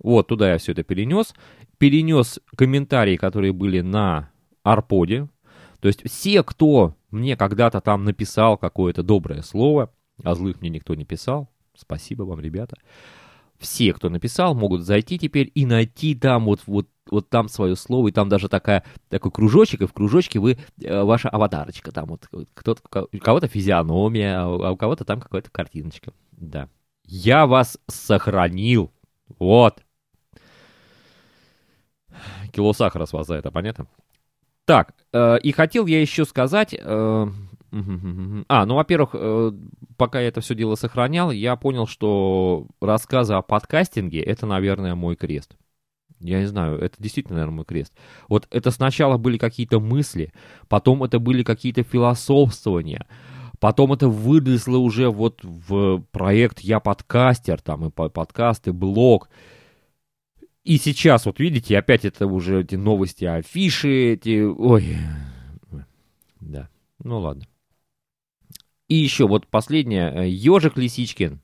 Вот, 0.00 0.28
туда 0.28 0.52
я 0.52 0.58
все 0.58 0.72
это 0.72 0.82
перенес. 0.82 1.34
Перенес 1.78 2.40
комментарии, 2.56 3.16
которые 3.16 3.52
были 3.52 3.80
на 3.80 4.30
Арподе. 4.62 5.28
То 5.80 5.88
есть 5.88 6.02
все, 6.08 6.42
кто 6.42 6.94
мне 7.10 7.36
когда-то 7.36 7.80
там 7.80 8.04
написал 8.04 8.58
какое-то 8.58 9.02
доброе 9.02 9.42
слово, 9.42 9.92
а 10.22 10.34
злых 10.34 10.60
мне 10.60 10.70
никто 10.70 10.94
не 10.94 11.04
писал, 11.04 11.48
спасибо 11.74 12.24
вам, 12.24 12.40
ребята, 12.40 12.76
все, 13.58 13.92
кто 13.92 14.08
написал, 14.08 14.54
могут 14.54 14.82
зайти 14.82 15.18
теперь 15.18 15.50
и 15.54 15.66
найти 15.66 16.14
там 16.14 16.46
вот, 16.46 16.60
вот, 16.66 16.88
вот 17.10 17.28
там 17.28 17.48
свое 17.48 17.76
слово, 17.76 18.08
и 18.08 18.12
там 18.12 18.28
даже 18.28 18.48
такая, 18.48 18.84
такой 19.08 19.30
кружочек, 19.30 19.82
и 19.82 19.86
в 19.86 19.92
кружочке 19.92 20.38
вы, 20.38 20.58
э, 20.82 21.02
ваша 21.02 21.28
аватарочка, 21.28 21.92
там 21.92 22.06
вот 22.06 22.26
кто-то, 22.54 22.80
у 23.12 23.18
кого-то 23.18 23.48
физиономия, 23.48 24.42
а 24.42 24.70
у 24.72 24.76
кого-то 24.76 25.04
там 25.04 25.20
какая-то 25.20 25.50
картиночка, 25.50 26.12
да. 26.32 26.68
Я 27.04 27.46
вас 27.46 27.78
сохранил, 27.86 28.92
вот, 29.38 29.82
кило 32.50 32.72
сахара 32.72 33.06
с 33.06 33.12
вас 33.12 33.26
за 33.26 33.36
это, 33.36 33.50
понятно? 33.50 33.86
Так, 34.64 34.94
э, 35.12 35.38
и 35.42 35.52
хотел 35.52 35.86
я 35.86 36.00
еще 36.00 36.24
сказать... 36.24 36.74
Э, 36.78 37.26
а, 37.72 38.66
ну, 38.66 38.74
во-первых, 38.74 39.10
э, 39.14 39.52
пока 39.96 40.20
я 40.20 40.28
это 40.28 40.40
все 40.40 40.56
дело 40.56 40.74
сохранял, 40.74 41.30
я 41.30 41.54
понял, 41.54 41.86
что 41.86 42.66
рассказы 42.80 43.34
о 43.34 43.42
подкастинге— 43.42 44.20
это, 44.22 44.44
наверное, 44.46 44.96
мой 44.96 45.14
крест. 45.14 45.56
Я 46.18 46.40
не 46.40 46.46
знаю, 46.46 46.78
это 46.78 46.96
действительно, 47.00 47.36
наверное, 47.36 47.56
мой 47.56 47.64
крест. 47.64 47.92
Вот 48.28 48.48
это 48.50 48.72
сначала 48.72 49.18
были 49.18 49.38
какие-то 49.38 49.78
мысли, 49.78 50.32
потом 50.68 51.04
это 51.04 51.20
были 51.20 51.44
какие-то 51.44 51.84
философствования, 51.84 53.06
потом 53.60 53.92
это 53.92 54.08
выросло 54.08 54.78
уже 54.78 55.08
вот 55.08 55.40
в 55.44 56.02
проект 56.10 56.60
«Я 56.60 56.80
подкастер», 56.80 57.60
там 57.60 57.86
и 57.86 57.90
подкаст, 57.90 58.66
и 58.66 58.72
блог— 58.72 59.28
и 60.64 60.76
сейчас, 60.76 61.26
вот 61.26 61.40
видите, 61.40 61.78
опять 61.78 62.04
это 62.04 62.26
уже 62.26 62.62
эти 62.62 62.74
новости, 62.74 63.24
афиши, 63.24 64.12
эти... 64.12 64.42
Ой, 64.42 64.96
да, 66.40 66.68
ну 67.02 67.18
ладно. 67.20 67.44
И 68.88 68.96
еще 68.96 69.26
вот 69.28 69.46
последнее. 69.46 70.28
Ежик 70.30 70.76
Лисичкин. 70.76 71.40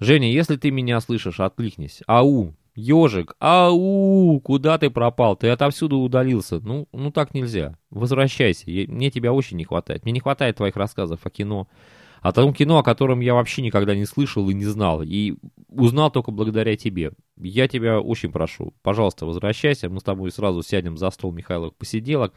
Женя, 0.00 0.30
если 0.30 0.56
ты 0.56 0.70
меня 0.70 1.00
слышишь, 1.00 1.40
откликнись. 1.40 2.02
Ау, 2.06 2.54
ежик, 2.74 3.34
ау, 3.38 4.40
куда 4.40 4.76
ты 4.78 4.90
пропал? 4.90 5.36
Ты 5.36 5.48
отовсюду 5.48 5.98
удалился. 5.98 6.60
Ну, 6.60 6.88
ну 6.92 7.10
так 7.12 7.32
нельзя. 7.32 7.78
Возвращайся. 7.90 8.66
Мне 8.66 9.10
тебя 9.10 9.32
очень 9.32 9.56
не 9.56 9.64
хватает. 9.64 10.04
Мне 10.04 10.12
не 10.12 10.20
хватает 10.20 10.56
твоих 10.56 10.76
рассказов 10.76 11.24
о 11.24 11.30
кино 11.30 11.68
о 12.20 12.32
том 12.32 12.52
кино, 12.52 12.78
о 12.78 12.82
котором 12.82 13.20
я 13.20 13.34
вообще 13.34 13.62
никогда 13.62 13.94
не 13.94 14.04
слышал 14.06 14.48
и 14.48 14.54
не 14.54 14.64
знал, 14.64 15.02
и 15.02 15.34
узнал 15.68 16.10
только 16.10 16.30
благодаря 16.30 16.76
тебе. 16.76 17.12
Я 17.36 17.68
тебя 17.68 18.00
очень 18.00 18.32
прошу, 18.32 18.74
пожалуйста, 18.82 19.26
возвращайся, 19.26 19.88
мы 19.88 20.00
с 20.00 20.04
тобой 20.04 20.30
сразу 20.30 20.62
сядем 20.62 20.96
за 20.96 21.10
стол 21.10 21.32
Михайловых 21.32 21.74
посиделок, 21.76 22.32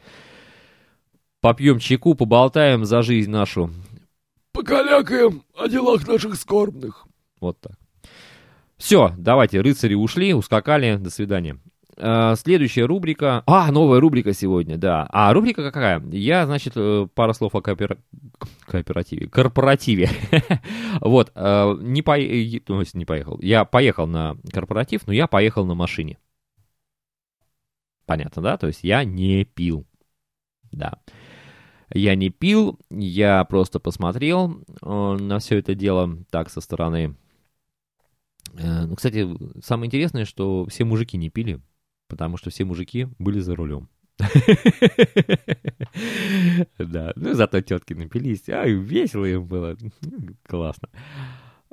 попьем 1.40 1.78
чайку, 1.78 2.14
поболтаем 2.14 2.84
за 2.84 3.02
жизнь 3.02 3.30
нашу. 3.30 3.70
Покалякаем 4.52 5.42
о 5.56 5.68
делах 5.68 6.06
наших 6.06 6.36
скорбных. 6.36 7.06
Вот 7.40 7.58
так. 7.60 7.78
Все, 8.76 9.14
давайте, 9.16 9.60
рыцари 9.60 9.94
ушли, 9.94 10.34
ускакали, 10.34 10.96
до 10.96 11.10
свидания. 11.10 11.58
Э, 11.96 12.34
следующая 12.36 12.86
рубрика. 12.86 13.42
А, 13.46 13.70
новая 13.70 14.00
рубрика 14.00 14.32
сегодня, 14.32 14.78
да. 14.78 15.06
А, 15.10 15.32
рубрика 15.32 15.62
какая? 15.62 16.02
Я, 16.10 16.46
значит, 16.46 16.72
э, 16.76 17.06
пару 17.14 17.34
слов 17.34 17.54
о 17.54 17.60
коопер... 17.60 17.98
кооперативе, 18.66 19.28
корпоративе. 19.28 20.08
вот, 21.00 21.32
э, 21.34 21.76
не, 21.80 22.02
по... 22.02 22.18
Не 22.18 23.04
поехал. 23.04 23.38
Я 23.40 23.64
поехал 23.64 24.06
на 24.06 24.36
корпоратив, 24.52 25.06
но 25.06 25.12
я 25.12 25.26
поехал 25.26 25.66
на 25.66 25.74
машине. 25.74 26.18
Понятно, 28.06 28.42
да? 28.42 28.56
То 28.56 28.68
есть 28.68 28.82
я 28.82 29.04
не 29.04 29.44
пил. 29.44 29.86
Да. 30.70 30.98
Я 31.94 32.14
не 32.14 32.30
пил, 32.30 32.78
я 32.88 33.44
просто 33.44 33.78
посмотрел 33.78 34.64
на 34.80 35.38
все 35.40 35.58
это 35.58 35.74
дело 35.74 36.18
так 36.30 36.48
со 36.48 36.62
стороны. 36.62 37.16
Ну, 38.54 38.96
кстати, 38.96 39.28
самое 39.62 39.88
интересное, 39.88 40.24
что 40.24 40.64
все 40.70 40.84
мужики 40.84 41.18
не 41.18 41.28
пили 41.28 41.60
потому 42.12 42.36
что 42.36 42.50
все 42.50 42.66
мужики 42.66 43.08
были 43.18 43.40
за 43.40 43.56
рулем. 43.56 43.88
Да, 46.78 47.14
ну 47.16 47.32
зато 47.32 47.62
тетки 47.62 47.94
напились, 47.94 48.50
а 48.50 48.66
весело 48.66 49.24
им 49.24 49.46
было, 49.46 49.78
классно. 50.46 50.90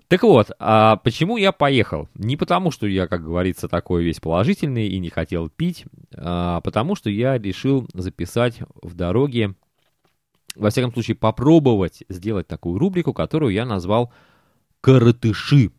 Так 0.08 0.24
вот, 0.24 0.52
а 0.58 0.96
почему 0.96 1.36
я 1.36 1.52
поехал? 1.52 2.08
Не 2.16 2.38
потому, 2.38 2.72
что 2.72 2.88
я, 2.88 3.06
как 3.08 3.22
говорится, 3.22 3.68
такой 3.68 4.06
весь 4.06 4.22
положительный 4.22 4.88
и 4.88 4.98
не 4.98 5.10
хотел 5.10 5.50
пить, 5.50 5.84
а 6.16 6.62
потому 6.62 6.96
что 6.96 7.10
я 7.10 7.38
решил 7.38 7.86
записать 7.94 8.62
в 8.82 8.96
дороге, 8.96 9.56
во 10.56 10.70
всяком 10.70 10.94
случае, 10.94 11.16
попробовать 11.16 12.06
сделать 12.08 12.48
такую 12.48 12.80
рубрику, 12.80 13.12
которую 13.14 13.52
я 13.52 13.66
назвал 13.66 14.14
«Коротыши». 14.80 15.72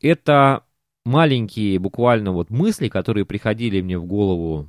Это 0.00 0.64
маленькие 1.04 1.78
буквально 1.78 2.32
вот 2.32 2.50
мысли, 2.50 2.88
которые 2.88 3.24
приходили 3.24 3.80
мне 3.80 3.98
в 3.98 4.04
голову, 4.04 4.68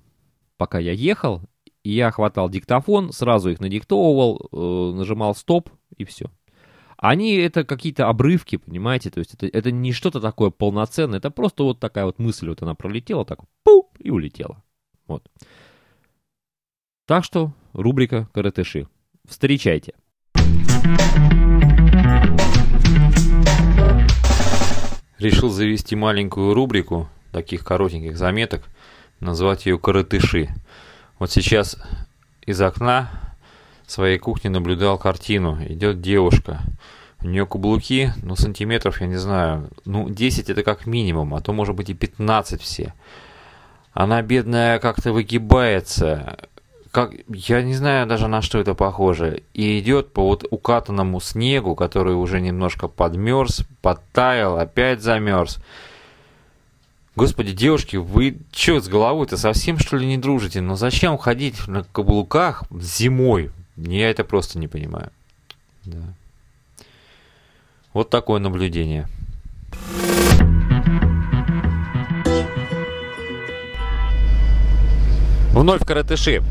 пока 0.58 0.80
я 0.80 0.92
ехал, 0.92 1.42
и 1.84 1.92
я 1.92 2.12
хватал 2.12 2.50
диктофон, 2.50 3.12
сразу 3.12 3.50
их 3.50 3.60
надиктовывал, 3.60 4.50
э, 4.52 4.98
нажимал 4.98 5.36
стоп 5.36 5.70
и 5.98 6.04
все. 6.04 6.30
Они 6.98 7.36
это 7.36 7.64
какие-то 7.64 8.10
обрывки, 8.10 8.58
понимаете, 8.58 9.10
то 9.10 9.20
есть 9.20 9.34
это, 9.34 9.48
это 9.48 9.72
не 9.72 9.94
что-то 9.94 10.20
такое 10.20 10.50
полноценное, 10.50 11.20
это 11.20 11.32
просто 11.32 11.64
вот 11.64 11.80
такая 11.80 12.06
вот 12.06 12.20
мысль, 12.20 12.50
вот 12.50 12.62
она 12.62 12.76
пролетела, 12.76 13.26
так 13.26 13.40
пу, 13.64 13.90
и 13.98 14.10
улетела. 14.10 14.62
Вот. 15.08 15.24
Так 17.08 17.24
что 17.24 17.54
рубрика 17.74 18.28
«Каратыши». 18.34 18.88
Встречайте. 19.26 19.94
Решил 25.20 25.50
завести 25.50 25.96
маленькую 25.96 26.54
рубрику 26.54 27.10
таких 27.32 27.64
коротеньких 27.64 28.18
заметок, 28.18 28.64
назвать 29.20 29.66
ее 29.66 29.78
«Коротыши». 29.78 30.50
Вот 31.20 31.32
сейчас 31.32 31.78
из 32.46 32.62
окна 32.62 33.12
своей 33.86 34.18
кухни 34.18 34.48
наблюдал 34.48 34.98
картину. 34.98 35.58
Идет 35.68 36.02
девушка. 36.02 36.62
У 37.22 37.28
нее 37.28 37.46
каблуки, 37.46 38.14
ну, 38.24 38.38
сантиметров, 38.38 39.02
я 39.02 39.08
не 39.08 39.18
знаю, 39.18 39.70
ну, 39.84 40.10
10 40.10 40.50
это 40.50 40.64
как 40.64 40.86
минимум, 40.86 41.36
а 41.36 41.42
то, 41.42 41.52
может 41.52 41.76
быть, 41.76 41.90
и 41.90 41.94
15 41.94 42.62
все. 42.62 42.94
Она, 43.92 44.22
бедная, 44.22 44.80
как-то 44.80 45.12
выгибается. 45.12 46.38
Как, 46.92 47.12
я 47.28 47.62
не 47.62 47.76
знаю 47.76 48.08
даже 48.08 48.28
на 48.28 48.42
что 48.42 48.60
это 48.60 48.74
похоже. 48.74 49.44
И 49.54 49.80
идет 49.80 50.12
по 50.12 50.26
вот 50.26 50.46
укатанному 50.50 51.20
снегу, 51.22 51.76
который 51.76 52.16
уже 52.16 52.42
немножко 52.42 52.88
подмерз, 52.88 53.64
подтаял, 53.82 54.58
опять 54.58 55.02
замерз. 55.02 55.60
Господи, 57.16 57.52
девушки, 57.52 57.98
вы 57.98 58.40
что 58.52 58.80
с 58.80 58.88
головой-то 58.88 59.38
совсем 59.38 59.78
что 59.78 59.98
ли 59.98 60.08
не 60.08 60.18
дружите? 60.18 60.62
Но 60.62 60.76
зачем 60.76 61.18
ходить 61.18 61.68
на 61.68 61.84
каблуках 61.84 62.64
зимой? 62.72 63.52
Я 63.76 64.10
это 64.10 64.24
просто 64.24 64.58
не 64.58 64.68
понимаю. 64.68 65.12
Да. 65.86 66.14
Вот 67.94 68.10
такое 68.10 68.40
наблюдение. 68.40 69.08
Вновь 75.52 75.86
каратыши. 75.86 76.42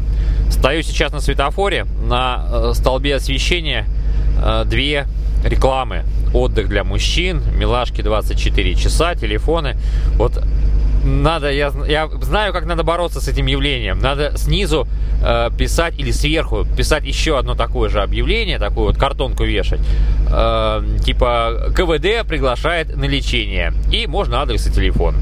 Стою 0.50 0.82
сейчас 0.82 1.12
на 1.12 1.20
светофоре, 1.20 1.86
на 2.02 2.46
э, 2.50 2.72
столбе 2.74 3.16
освещения 3.16 3.86
э, 4.42 4.64
две 4.66 5.06
рекламы. 5.44 6.04
Отдых 6.34 6.68
для 6.68 6.84
мужчин, 6.84 7.42
милашки 7.56 8.02
24 8.02 8.74
часа, 8.74 9.14
телефоны. 9.14 9.76
Вот 10.16 10.42
надо, 11.04 11.50
я, 11.50 11.72
я 11.86 12.08
знаю, 12.20 12.52
как 12.52 12.66
надо 12.66 12.82
бороться 12.82 13.20
с 13.20 13.28
этим 13.28 13.46
явлением. 13.46 13.98
Надо 13.98 14.36
снизу 14.36 14.86
э, 15.22 15.50
писать 15.56 15.98
или 15.98 16.10
сверху 16.10 16.66
писать 16.76 17.04
еще 17.04 17.38
одно 17.38 17.54
такое 17.54 17.88
же 17.88 18.00
объявление, 18.02 18.58
такую 18.58 18.88
вот 18.88 18.98
картонку 18.98 19.44
вешать. 19.44 19.80
Э, 20.30 20.82
типа 21.04 21.72
КВД 21.74 22.26
приглашает 22.28 22.96
на 22.96 23.04
лечение. 23.04 23.72
И 23.92 24.06
можно 24.06 24.42
адрес 24.42 24.66
и 24.66 24.72
телефон. 24.72 25.14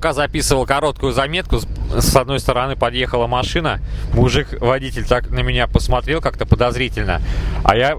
Пока 0.00 0.14
записывал 0.14 0.64
короткую 0.64 1.12
заметку, 1.12 1.58
с 1.58 2.16
одной 2.16 2.40
стороны 2.40 2.74
подъехала 2.74 3.26
машина, 3.26 3.82
мужик-водитель 4.14 5.04
так 5.04 5.28
на 5.28 5.40
меня 5.40 5.66
посмотрел 5.66 6.22
как-то 6.22 6.46
подозрительно, 6.46 7.20
а 7.64 7.76
я 7.76 7.98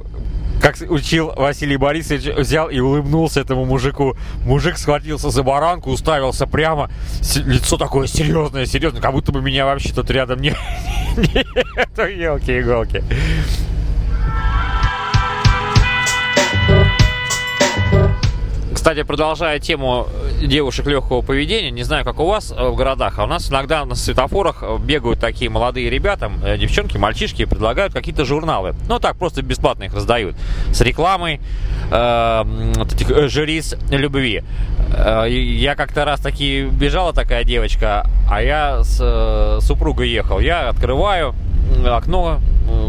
как 0.64 0.78
учил 0.90 1.32
Василий 1.38 1.78
Борисович, 1.78 2.36
взял 2.38 2.72
и 2.72 2.80
улыбнулся 2.80 3.42
этому 3.42 3.66
мужику. 3.66 4.18
Мужик 4.48 4.80
схватился 4.80 5.30
за 5.30 5.44
баранку, 5.44 5.92
уставился 5.92 6.48
прямо. 6.48 6.90
Лицо 7.36 7.78
такое 7.78 8.08
серьезное, 8.08 8.66
серьезное, 8.66 9.00
как 9.00 9.12
будто 9.12 9.32
бы 9.32 9.40
меня 9.40 9.66
вообще 9.66 9.94
тут 9.94 10.10
рядом 10.10 10.42
не... 10.42 10.56
Нет, 11.18 11.98
елки-иголки. 11.98 13.04
Кстати, 18.82 19.04
продолжая 19.04 19.60
тему 19.60 20.08
девушек 20.42 20.88
легкого 20.88 21.22
поведения, 21.22 21.70
не 21.70 21.84
знаю, 21.84 22.04
как 22.04 22.20
у 22.20 22.26
вас 22.26 22.52
э, 22.52 22.68
в 22.68 22.76
городах, 22.76 23.20
а 23.20 23.26
у 23.26 23.28
нас 23.28 23.52
иногда 23.52 23.86
на 23.86 23.94
светофорах 23.94 24.64
э, 24.64 24.80
бегают 24.80 25.20
такие 25.20 25.52
молодые 25.52 25.88
ребята, 25.92 26.32
э, 26.44 26.58
девчонки, 26.58 26.98
мальчишки, 26.98 27.46
предлагают 27.46 27.94
какие-то 27.94 28.26
журналы. 28.26 28.74
Ну, 28.90 28.98
так, 28.98 29.18
просто 29.18 29.44
бесплатно 29.44 29.84
их 29.84 29.94
раздают. 29.94 30.36
С 30.72 30.82
рекламой 30.82 31.40
э, 31.92 32.44
этих 32.92 33.30
жриц 33.30 33.76
любви. 33.92 34.44
Э, 34.98 35.28
я 35.30 35.76
как-то 35.76 36.04
раз 36.04 36.20
таки 36.20 36.64
бежала 36.64 37.14
такая 37.14 37.44
девочка, 37.44 38.10
а 38.28 38.42
я 38.42 38.84
с 38.84 38.98
э, 39.00 39.60
супругой 39.62 40.10
ехал. 40.10 40.40
Я 40.40 40.70
открываю 40.70 41.36
окно, 41.86 42.40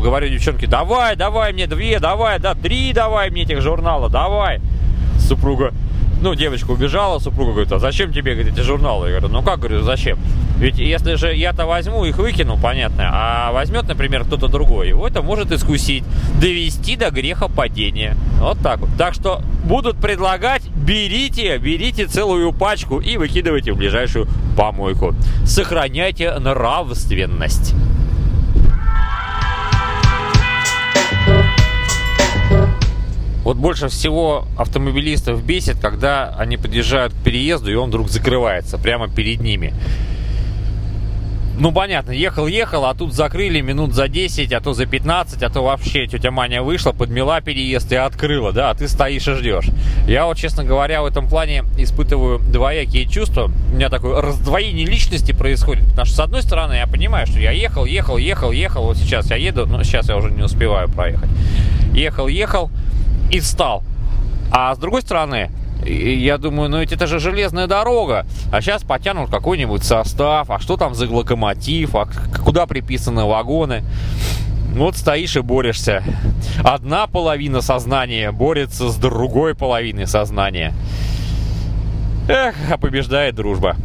говорю 0.02 0.30
девчонке, 0.30 0.66
давай, 0.66 1.16
давай 1.16 1.52
мне 1.52 1.66
две, 1.66 2.00
давай, 2.00 2.38
да, 2.38 2.54
три 2.54 2.94
давай 2.94 3.28
мне 3.28 3.42
этих 3.42 3.60
журнала, 3.60 4.08
давай 4.08 4.62
супруга, 5.32 5.72
ну, 6.20 6.34
девочка 6.34 6.70
убежала, 6.70 7.18
супруга 7.18 7.52
говорит, 7.52 7.72
а 7.72 7.78
зачем 7.78 8.12
тебе, 8.12 8.34
говорит, 8.34 8.52
эти 8.52 8.60
журналы? 8.60 9.08
Я 9.08 9.18
говорю, 9.18 9.34
ну 9.34 9.42
как, 9.42 9.60
говорю, 9.60 9.82
зачем? 9.82 10.18
Ведь 10.58 10.78
если 10.78 11.14
же 11.14 11.34
я-то 11.34 11.64
возьму, 11.66 12.04
их 12.04 12.18
выкину, 12.18 12.58
понятно, 12.62 13.08
а 13.10 13.52
возьмет, 13.52 13.88
например, 13.88 14.24
кто-то 14.24 14.48
другой, 14.48 14.88
его 14.88 15.08
это 15.08 15.22
может 15.22 15.50
искусить, 15.50 16.04
довести 16.40 16.96
до 16.96 17.10
греха 17.10 17.48
падения. 17.48 18.14
Вот 18.38 18.58
так 18.58 18.80
вот. 18.80 18.90
Так 18.98 19.14
что 19.14 19.40
будут 19.64 19.96
предлагать, 19.96 20.62
берите, 20.68 21.56
берите 21.56 22.06
целую 22.06 22.52
пачку 22.52 23.00
и 23.00 23.16
выкидывайте 23.16 23.72
в 23.72 23.76
ближайшую 23.78 24.28
помойку. 24.56 25.14
Сохраняйте 25.46 26.38
нравственность. 26.38 27.74
Вот 33.44 33.56
больше 33.56 33.88
всего 33.88 34.46
автомобилистов 34.56 35.44
бесит, 35.44 35.78
когда 35.80 36.34
они 36.38 36.56
подъезжают 36.56 37.12
к 37.12 37.16
переезду, 37.16 37.70
и 37.70 37.74
он 37.74 37.88
вдруг 37.88 38.08
закрывается 38.08 38.78
прямо 38.78 39.08
перед 39.08 39.40
ними. 39.40 39.74
Ну, 41.58 41.70
понятно, 41.70 42.12
ехал-ехал, 42.12 42.86
а 42.86 42.94
тут 42.94 43.12
закрыли 43.12 43.60
минут 43.60 43.92
за 43.94 44.08
10, 44.08 44.52
а 44.52 44.60
то 44.60 44.72
за 44.72 44.86
15, 44.86 45.42
а 45.42 45.50
то 45.50 45.62
вообще 45.62 46.06
тетя 46.06 46.30
Маня 46.30 46.62
вышла, 46.62 46.92
подмела 46.92 47.40
переезд 47.40 47.92
и 47.92 47.96
открыла, 47.96 48.52
да, 48.52 48.70
а 48.70 48.74
ты 48.74 48.88
стоишь 48.88 49.28
и 49.28 49.34
ждешь. 49.34 49.66
Я 50.08 50.26
вот, 50.26 50.38
честно 50.38 50.64
говоря, 50.64 51.02
в 51.02 51.06
этом 51.06 51.28
плане 51.28 51.64
испытываю 51.76 52.38
двоякие 52.38 53.06
чувства. 53.06 53.50
У 53.70 53.76
меня 53.76 53.90
такое 53.90 54.20
раздвоение 54.22 54.86
личности 54.86 55.32
происходит, 55.32 55.86
потому 55.88 56.06
что, 56.06 56.16
с 56.16 56.20
одной 56.20 56.42
стороны, 56.42 56.74
я 56.74 56.86
понимаю, 56.86 57.26
что 57.26 57.38
я 57.38 57.50
ехал, 57.50 57.84
ехал, 57.84 58.16
ехал, 58.16 58.50
ехал, 58.50 58.84
вот 58.84 58.96
сейчас 58.96 59.30
я 59.30 59.36
еду, 59.36 59.66
но 59.66 59.82
сейчас 59.82 60.08
я 60.08 60.16
уже 60.16 60.30
не 60.30 60.42
успеваю 60.42 60.88
проехать. 60.88 61.28
Ехал, 61.92 62.28
ехал, 62.28 62.70
и 63.32 63.40
встал. 63.40 63.82
А 64.52 64.74
с 64.74 64.78
другой 64.78 65.02
стороны, 65.02 65.50
я 65.84 66.38
думаю, 66.38 66.68
ну 66.68 66.78
ведь 66.78 66.92
это 66.92 67.06
же 67.06 67.18
железная 67.18 67.66
дорога. 67.66 68.26
А 68.52 68.60
сейчас 68.60 68.82
потянут 68.82 69.30
какой-нибудь 69.30 69.82
состав. 69.82 70.50
А 70.50 70.60
что 70.60 70.76
там 70.76 70.94
за 70.94 71.10
локомотив? 71.10 71.96
А 71.96 72.06
куда 72.44 72.66
приписаны 72.66 73.24
вагоны? 73.24 73.82
Вот 74.74 74.96
стоишь 74.96 75.36
и 75.36 75.40
борешься. 75.40 76.04
Одна 76.62 77.06
половина 77.06 77.62
сознания 77.62 78.30
борется 78.30 78.90
с 78.90 78.96
другой 78.96 79.54
половиной 79.54 80.06
сознания. 80.06 80.72
Эх, 82.28 82.54
а 82.70 82.78
побеждает 82.78 83.34
дружба. 83.34 83.76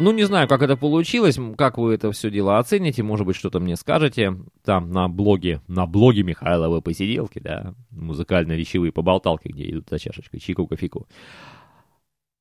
Ну, 0.00 0.10
не 0.10 0.24
знаю, 0.24 0.48
как 0.48 0.62
это 0.62 0.76
получилось, 0.76 1.38
как 1.56 1.78
вы 1.78 1.94
это 1.94 2.10
все 2.10 2.28
дело 2.28 2.58
оцените, 2.58 3.04
может 3.04 3.26
быть, 3.26 3.36
что-то 3.36 3.60
мне 3.60 3.76
скажете. 3.76 4.36
Там 4.64 4.90
на 4.90 5.08
блоге, 5.08 5.60
на 5.68 5.86
блоге 5.86 6.24
Михайлова 6.24 6.80
посиделки, 6.80 7.38
да, 7.38 7.74
музыкально-речевые 7.90 8.90
поболталки, 8.90 9.48
где 9.48 9.70
идут 9.70 9.88
за 9.88 10.00
чашечкой 10.00 10.40
чайку, 10.40 10.66
кофейку. 10.66 11.06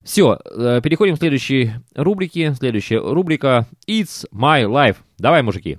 Все, 0.03 0.37
э, 0.43 0.81
переходим 0.81 1.15
к 1.15 1.19
следующей 1.19 1.73
рубрике. 1.95 2.55
Следующая 2.55 2.99
рубрика 2.99 3.67
It's 3.87 4.25
My 4.33 4.65
Life. 4.65 4.97
Давай, 5.17 5.43
мужики. 5.43 5.77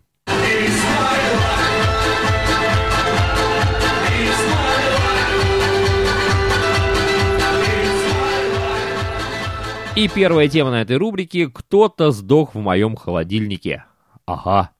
И 9.96 10.09
первая 10.09 10.48
тема 10.48 10.72
на 10.72 10.83
этой 10.83 10.96
рубрике 10.96 11.48
«Кто-то 11.48 12.11
сдох 12.11 12.57
в 12.57 12.59
моем 12.59 12.96
холодильнике». 12.96 13.85
Ага. 14.26 14.70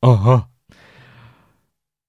Ага. 0.00 0.48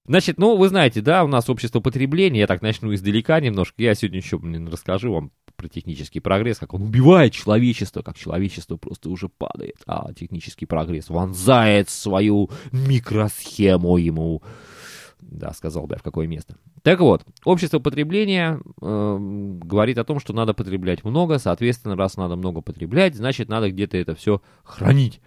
Значит, 0.06 0.38
ну, 0.38 0.56
вы 0.56 0.68
знаете, 0.68 1.00
да, 1.00 1.24
у 1.24 1.26
нас 1.26 1.50
общество 1.50 1.80
потребления, 1.80 2.40
я 2.40 2.46
так 2.46 2.62
начну 2.62 2.94
издалека 2.94 3.40
немножко. 3.40 3.82
Я 3.82 3.96
сегодня 3.96 4.18
еще 4.18 4.38
блин, 4.38 4.68
расскажу 4.68 5.12
вам 5.12 5.32
про 5.56 5.68
технический 5.68 6.20
прогресс, 6.20 6.58
как 6.58 6.74
он 6.74 6.82
убивает 6.82 7.32
человечество, 7.32 8.02
как 8.02 8.16
человечество 8.16 8.76
просто 8.76 9.10
уже 9.10 9.28
падает, 9.28 9.78
а 9.88 10.12
технический 10.12 10.66
прогресс 10.66 11.08
вонзает 11.08 11.90
свою 11.90 12.50
микросхему 12.70 13.96
ему 13.96 14.42
да, 15.30 15.52
сказал 15.52 15.86
бы 15.86 15.94
я 15.94 15.98
в 15.98 16.02
какое 16.02 16.26
место. 16.26 16.56
Так 16.84 17.00
вот, 17.00 17.24
общество 17.46 17.78
потребления 17.78 18.60
э, 18.82 19.18
говорит 19.18 19.96
о 19.96 20.04
том, 20.04 20.20
что 20.20 20.34
надо 20.34 20.52
потреблять 20.52 21.02
много, 21.02 21.38
соответственно, 21.38 21.96
раз 21.96 22.18
надо 22.18 22.36
много 22.36 22.60
потреблять, 22.60 23.14
значит, 23.14 23.48
надо 23.48 23.70
где-то 23.70 23.96
это 23.96 24.14
все 24.14 24.42
хранить. 24.64 25.22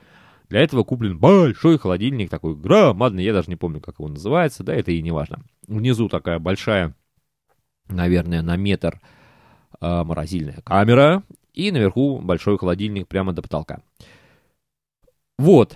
Для 0.50 0.60
этого 0.60 0.84
куплен 0.84 1.18
большой 1.18 1.80
холодильник, 1.80 2.30
такой 2.30 2.56
громадный, 2.56 3.24
я 3.24 3.34
даже 3.34 3.50
не 3.50 3.56
помню, 3.56 3.82
как 3.82 3.98
его 3.98 4.08
называется, 4.08 4.64
да, 4.64 4.76
это 4.76 4.92
и 4.92 5.02
не 5.02 5.10
важно. 5.10 5.42
Внизу 5.68 6.10
такая 6.10 6.38
большая, 6.38 6.96
наверное, 7.90 8.44
на 8.44 8.56
метр 8.56 9.02
э, 9.82 10.04
морозильная 10.04 10.62
камера, 10.64 11.24
и 11.54 11.72
наверху 11.72 12.20
большой 12.20 12.60
холодильник 12.60 13.08
прямо 13.08 13.34
до 13.34 13.42
потолка. 13.42 13.82
Вот. 15.40 15.76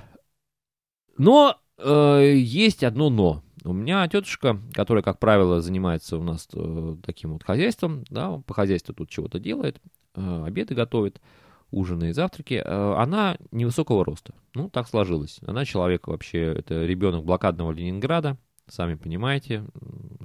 Но 1.18 1.58
э, 1.80 2.36
есть 2.38 2.84
одно 2.84 3.10
но. 3.10 3.42
У 3.64 3.74
меня 3.74 4.08
тетушка, 4.08 4.60
которая, 4.74 5.04
как 5.04 5.20
правило, 5.20 5.62
занимается 5.62 6.18
у 6.18 6.24
нас 6.24 6.48
э, 6.54 6.96
таким 7.04 7.34
вот 7.34 7.44
хозяйством, 7.44 8.06
да, 8.10 8.42
по 8.48 8.54
хозяйству 8.54 8.94
тут 8.94 9.10
чего-то 9.10 9.40
делает, 9.40 9.80
э, 10.16 10.44
обеды 10.46 10.74
готовит, 10.74 11.22
ужины 11.70 12.10
и 12.10 12.14
завтраки, 12.14 12.56
э, 12.56 12.94
она 12.98 13.38
невысокого 13.52 14.04
роста. 14.04 14.34
Ну, 14.56 14.70
так 14.70 14.88
сложилось. 14.88 15.40
Она 15.46 15.64
человек 15.64 16.08
вообще, 16.08 16.40
это 16.40 16.86
ребенок 16.86 17.24
блокадного 17.24 17.72
Ленинграда, 17.72 18.38
сами 18.68 18.96
понимаете. 18.96 19.64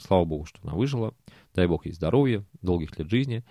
Слава 0.02 0.24
богу, 0.24 0.46
что 0.46 0.58
она 0.62 0.72
выжила. 0.72 1.12
Дай 1.54 1.66
бог 1.66 1.84
ей 1.84 1.92
здоровья, 1.92 2.42
долгих 2.62 2.98
лет 2.98 3.10
жизни. 3.10 3.44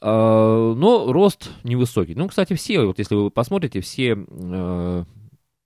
Но 0.00 1.12
рост 1.12 1.50
невысокий. 1.64 2.14
Ну, 2.14 2.28
кстати, 2.28 2.52
все, 2.52 2.84
вот 2.84 2.98
если 2.98 3.14
вы 3.14 3.30
посмотрите, 3.30 3.80
все 3.80 4.14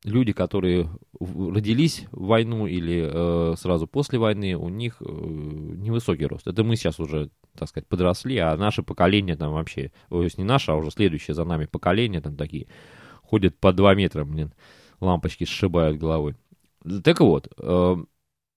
люди, 0.05 0.33
которые 0.33 0.91
родились 1.21 2.07
в 2.11 2.27
войну 2.27 2.67
или 2.67 3.09
э, 3.11 3.55
сразу 3.57 3.87
после 3.87 4.19
войны, 4.19 4.55
у 4.57 4.69
них 4.69 4.97
э, 5.01 5.05
невысокий 5.05 6.27
рост. 6.27 6.47
Это 6.47 6.65
мы 6.65 6.77
сейчас 6.77 6.99
уже, 6.99 7.31
так 7.57 7.69
сказать, 7.69 7.87
подросли, 7.87 8.39
а 8.39 8.57
наше 8.57 8.83
поколение 8.83 9.37
там 9.37 9.53
вообще, 9.53 9.93
то 10.09 10.23
есть 10.23 10.39
не 10.39 10.45
наше, 10.45 10.73
а 10.73 10.77
уже 10.77 10.91
следующее 10.91 11.35
за 11.35 11.45
нами 11.45 11.67
поколение 11.67 12.21
там 12.21 12.37
такие 12.37 12.67
ходят 13.23 13.59
по 13.59 13.73
2 13.73 13.95
метра, 13.95 14.25
блин, 14.25 14.53
лампочки 15.01 15.45
сшибают 15.45 15.99
головой. 15.99 16.35
Так 17.05 17.21
вот, 17.21 17.49
э, 17.59 17.97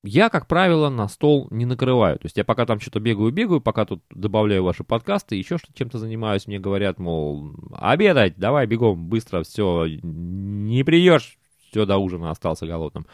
я, 0.06 0.30
как 0.30 0.48
правило, 0.48 0.90
на 0.90 1.08
стол 1.08 1.48
не 1.52 1.66
накрываю. 1.66 2.18
То 2.18 2.26
есть 2.26 2.38
я 2.38 2.44
пока 2.44 2.66
там 2.66 2.80
что-то 2.80 3.00
бегаю-бегаю, 3.00 3.62
пока 3.62 3.86
тут 3.86 4.04
добавляю 4.10 4.64
ваши 4.64 4.84
подкасты, 4.84 5.36
еще 5.36 5.58
что 5.58 5.74
чем-то 5.74 5.98
занимаюсь, 5.98 6.48
мне 6.48 6.60
говорят, 6.60 7.00
мол, 7.00 7.52
обедать, 7.74 8.38
давай 8.38 8.68
бегом, 8.68 9.08
быстро, 9.08 9.44
все, 9.44 9.88
не 9.88 10.84
придешь, 10.84 11.38
все, 11.70 11.86
до 11.86 11.98
ужина 11.98 12.32
остался 12.32 12.66
голодным. 12.66 13.06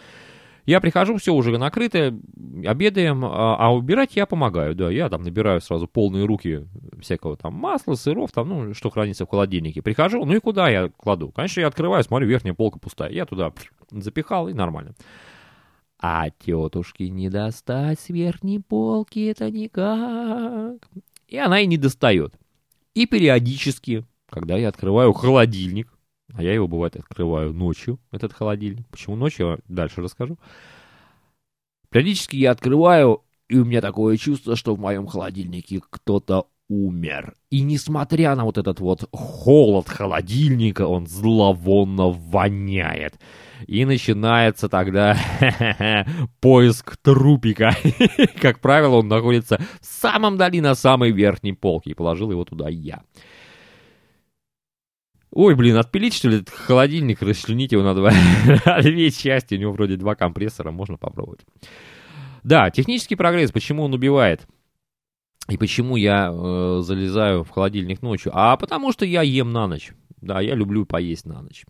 Я 0.65 0.79
прихожу, 0.79 1.17
все 1.17 1.33
уже 1.33 1.57
накрыто, 1.57 2.15
обедаем, 2.65 3.25
а, 3.25 3.55
а 3.57 3.73
убирать 3.73 4.15
я 4.15 4.27
помогаю, 4.27 4.75
да, 4.75 4.91
я 4.91 5.09
там 5.09 5.23
набираю 5.23 5.59
сразу 5.59 5.87
полные 5.87 6.25
руки 6.25 6.67
всякого 6.99 7.35
там 7.35 7.55
масла, 7.55 7.95
сыров, 7.95 8.31
там, 8.31 8.49
ну, 8.49 8.73
что 8.75 8.91
хранится 8.91 9.25
в 9.25 9.29
холодильнике. 9.29 9.81
Прихожу, 9.81 10.23
ну 10.23 10.35
и 10.35 10.39
куда 10.39 10.69
я 10.69 10.89
кладу? 10.89 11.31
Конечно, 11.31 11.61
я 11.61 11.67
открываю, 11.67 12.03
смотрю, 12.03 12.27
верхняя 12.27 12.53
полка 12.53 12.77
пустая. 12.77 13.11
Я 13.11 13.25
туда 13.25 13.51
запихал, 13.89 14.49
и 14.49 14.53
нормально. 14.53 14.93
А 16.01 16.31
тетушки 16.31 17.03
не 17.03 17.29
достать 17.29 17.99
с 17.99 18.09
верхней 18.09 18.59
полки 18.59 19.19
это 19.27 19.51
никак. 19.51 20.81
И 21.27 21.37
она 21.37 21.59
и 21.59 21.67
не 21.67 21.77
достает. 21.77 22.33
И 22.95 23.05
периодически, 23.05 24.03
когда 24.27 24.57
я 24.57 24.69
открываю 24.69 25.13
холодильник, 25.13 25.93
а 26.33 26.41
я 26.41 26.53
его, 26.53 26.67
бывает, 26.67 26.95
открываю 26.95 27.53
ночью, 27.53 27.99
этот 28.11 28.33
холодильник. 28.33 28.87
Почему 28.87 29.15
ночью, 29.15 29.59
дальше 29.67 30.01
расскажу. 30.01 30.39
Периодически 31.89 32.35
я 32.35 32.51
открываю, 32.51 33.23
и 33.47 33.57
у 33.57 33.65
меня 33.65 33.81
такое 33.81 34.17
чувство, 34.17 34.55
что 34.55 34.75
в 34.75 34.79
моем 34.79 35.05
холодильнике 35.05 35.81
кто-то 35.87 36.47
умер. 36.71 37.35
И 37.49 37.61
несмотря 37.61 38.33
на 38.35 38.45
вот 38.45 38.57
этот 38.57 38.79
вот 38.79 39.03
холод 39.11 39.89
холодильника, 39.89 40.87
он 40.87 41.05
зловонно 41.05 42.07
воняет. 42.07 43.19
И 43.67 43.83
начинается 43.83 44.69
тогда 44.69 45.17
поиск 46.39 46.95
трупика. 46.97 47.75
Как 48.41 48.61
правило, 48.61 48.95
он 48.95 49.09
находится 49.09 49.59
в 49.81 49.85
самом 49.85 50.37
дали 50.37 50.61
на 50.61 50.73
самой 50.73 51.11
верхней 51.11 51.53
полке. 51.53 51.91
И 51.91 51.93
положил 51.93 52.31
его 52.31 52.45
туда 52.45 52.69
я. 52.69 53.03
Ой, 55.33 55.55
блин, 55.55 55.75
отпилить, 55.75 56.13
что 56.13 56.29
ли, 56.29 56.37
этот 56.37 56.49
холодильник, 56.49 57.21
расчленить 57.21 57.73
его 57.73 57.83
на, 57.83 57.93
два, 57.93 58.11
две 58.81 59.11
части. 59.11 59.55
У 59.55 59.57
него 59.57 59.73
вроде 59.73 59.97
два 59.97 60.15
компрессора, 60.15 60.71
можно 60.71 60.97
попробовать. 60.97 61.41
Да, 62.43 62.69
технический 62.69 63.15
прогресс, 63.15 63.51
почему 63.51 63.83
он 63.83 63.93
убивает? 63.93 64.47
И 65.49 65.57
почему 65.57 65.95
я 65.95 66.31
э, 66.31 66.81
залезаю 66.83 67.43
в 67.43 67.49
холодильник 67.49 68.01
ночью? 68.01 68.31
А 68.35 68.55
потому 68.57 68.91
что 68.91 69.05
я 69.05 69.21
ем 69.21 69.51
на 69.51 69.67
ночь. 69.67 69.91
Да, 70.21 70.39
я 70.39 70.55
люблю 70.55 70.85
поесть 70.85 71.25
на 71.25 71.41
ночь. 71.41 71.65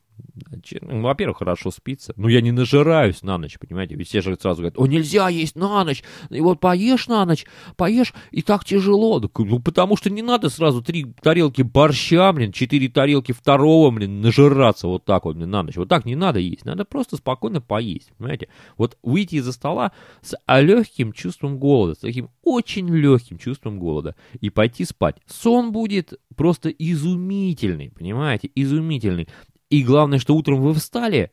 Ну, 0.81 1.01
Во-первых, 1.01 1.37
хорошо 1.39 1.71
спится. 1.71 2.13
Но 2.17 2.29
я 2.29 2.41
не 2.41 2.51
нажираюсь 2.51 3.21
на 3.21 3.37
ночь, 3.37 3.57
понимаете? 3.59 3.95
Ведь 3.95 4.07
все 4.07 4.21
же 4.21 4.37
сразу 4.39 4.61
говорят, 4.61 4.77
о, 4.77 4.85
нельзя 4.85 5.29
есть 5.29 5.55
на 5.55 5.83
ночь. 5.83 6.03
И 6.29 6.39
вот 6.41 6.59
поешь 6.59 7.07
на 7.07 7.25
ночь, 7.25 7.45
поешь, 7.75 8.13
и 8.31 8.41
так 8.41 8.65
тяжело. 8.65 9.19
Ну, 9.19 9.59
потому 9.59 9.97
что 9.97 10.09
не 10.09 10.21
надо 10.21 10.49
сразу 10.49 10.81
три 10.81 11.05
тарелки 11.21 11.61
борща, 11.61 12.31
блин, 12.33 12.51
четыре 12.51 12.89
тарелки 12.89 13.31
второго, 13.31 13.91
блин, 13.91 14.21
нажираться 14.21 14.87
вот 14.87 15.05
так 15.05 15.25
вот, 15.25 15.35
блин, 15.35 15.49
на 15.49 15.63
ночь. 15.63 15.75
Вот 15.75 15.89
так 15.89 16.05
не 16.05 16.15
надо 16.15 16.39
есть. 16.39 16.65
Надо 16.65 16.85
просто 16.85 17.17
спокойно 17.17 17.61
поесть, 17.61 18.11
понимаете? 18.17 18.49
Вот 18.77 18.97
выйти 19.03 19.35
из-за 19.35 19.51
стола 19.51 19.91
с 20.21 20.35
легким 20.47 21.13
чувством 21.13 21.57
голода, 21.57 21.95
с 21.95 21.99
таким 21.99 22.29
очень 22.43 22.89
легким 22.89 23.37
чувством 23.37 23.79
голода 23.79 24.15
и 24.39 24.49
пойти 24.49 24.85
спать. 24.85 25.17
Сон 25.27 25.71
будет 25.71 26.13
просто 26.35 26.69
изумительный, 26.69 27.91
понимаете, 27.91 28.49
изумительный. 28.55 29.27
И 29.71 29.83
главное, 29.83 30.19
что 30.19 30.35
утром 30.35 30.59
вы 30.59 30.73
встали, 30.73 31.31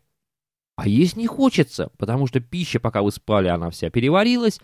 а 0.77 0.87
есть 0.87 1.17
не 1.17 1.27
хочется, 1.27 1.91
потому 1.99 2.29
что 2.29 2.39
пища, 2.39 2.79
пока 2.79 3.03
вы 3.03 3.11
спали, 3.11 3.49
она 3.49 3.69
вся 3.69 3.91
переварилась. 3.91 4.61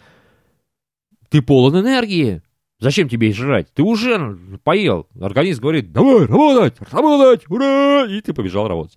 Ты 1.29 1.43
полон 1.43 1.81
энергии. 1.81 2.41
Зачем 2.79 3.09
тебе 3.09 3.33
жрать? 3.33 3.67
Ты 3.75 3.83
уже 3.83 4.39
поел. 4.63 5.09
Организм 5.21 5.63
говорит, 5.63 5.93
давай, 5.93 6.27
работать, 6.27 6.77
работать, 6.93 7.51
ура! 7.51 8.07
И 8.09 8.21
ты 8.21 8.33
побежал 8.33 8.69
работать. 8.69 8.97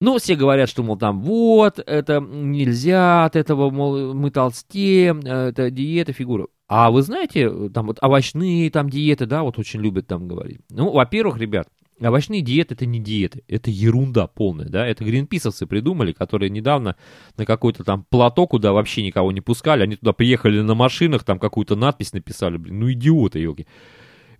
Ну, 0.00 0.18
все 0.18 0.34
говорят, 0.34 0.68
что, 0.68 0.82
мол, 0.82 0.98
там, 0.98 1.20
вот, 1.22 1.78
это 1.78 2.18
нельзя, 2.20 3.26
от 3.26 3.36
этого, 3.36 3.70
мол, 3.70 4.12
мы 4.12 4.32
толстеем, 4.32 5.20
э, 5.20 5.50
это 5.50 5.70
диета, 5.70 6.12
фигура. 6.12 6.48
А 6.66 6.90
вы 6.90 7.02
знаете, 7.02 7.68
там 7.68 7.86
вот 7.86 7.98
овощные 8.02 8.70
там 8.72 8.90
диеты, 8.90 9.26
да, 9.26 9.44
вот 9.44 9.56
очень 9.58 9.80
любят 9.80 10.08
там 10.08 10.26
говорить. 10.26 10.62
Ну, 10.68 10.90
во-первых, 10.90 11.38
ребят, 11.38 11.68
овощные 12.00 12.42
диеты 12.42 12.74
это 12.74 12.86
не 12.86 13.00
диеты, 13.00 13.44
это 13.48 13.70
ерунда 13.70 14.26
полная, 14.26 14.68
да, 14.68 14.86
это 14.86 15.04
гринписовцы 15.04 15.66
придумали, 15.66 16.12
которые 16.12 16.50
недавно 16.50 16.96
на 17.36 17.46
какой-то 17.46 17.84
там 17.84 18.04
плато, 18.08 18.46
куда 18.46 18.72
вообще 18.72 19.02
никого 19.02 19.32
не 19.32 19.40
пускали, 19.40 19.82
они 19.82 19.96
туда 19.96 20.12
приехали 20.12 20.60
на 20.60 20.74
машинах, 20.74 21.24
там 21.24 21.38
какую-то 21.38 21.76
надпись 21.76 22.12
написали, 22.12 22.56
блин, 22.56 22.80
ну 22.80 22.92
идиоты, 22.92 23.38
елки, 23.38 23.66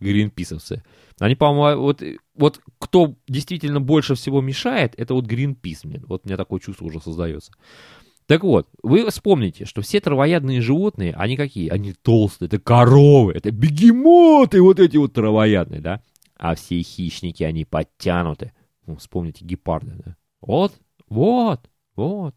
гринписовцы. 0.00 0.82
Они, 1.20 1.36
по-моему, 1.36 1.82
вот, 1.82 2.02
вот 2.34 2.60
кто 2.78 3.14
действительно 3.28 3.80
больше 3.80 4.14
всего 4.14 4.40
мешает, 4.40 4.94
это 4.96 5.14
вот 5.14 5.26
Гринпис, 5.26 5.82
блин, 5.84 6.04
вот 6.08 6.22
у 6.24 6.28
меня 6.28 6.36
такое 6.36 6.58
чувство 6.58 6.86
уже 6.86 7.00
создается. 7.00 7.52
Так 8.26 8.42
вот, 8.42 8.68
вы 8.82 9.08
вспомните, 9.10 9.66
что 9.66 9.82
все 9.82 10.00
травоядные 10.00 10.62
животные, 10.62 11.12
они 11.14 11.36
какие? 11.36 11.68
Они 11.68 11.92
толстые, 11.92 12.46
это 12.46 12.58
коровы, 12.58 13.32
это 13.32 13.50
бегемоты, 13.50 14.62
вот 14.62 14.80
эти 14.80 14.96
вот 14.96 15.12
травоядные, 15.12 15.80
да? 15.80 16.02
А 16.44 16.54
все 16.56 16.82
хищники, 16.82 17.42
они 17.42 17.64
подтянуты. 17.64 18.52
Ну, 18.84 18.96
вспомните 18.96 19.46
гепарды, 19.46 19.92
да? 20.04 20.14
Вот, 20.42 20.74
вот, 21.08 21.70
вот. 21.96 22.34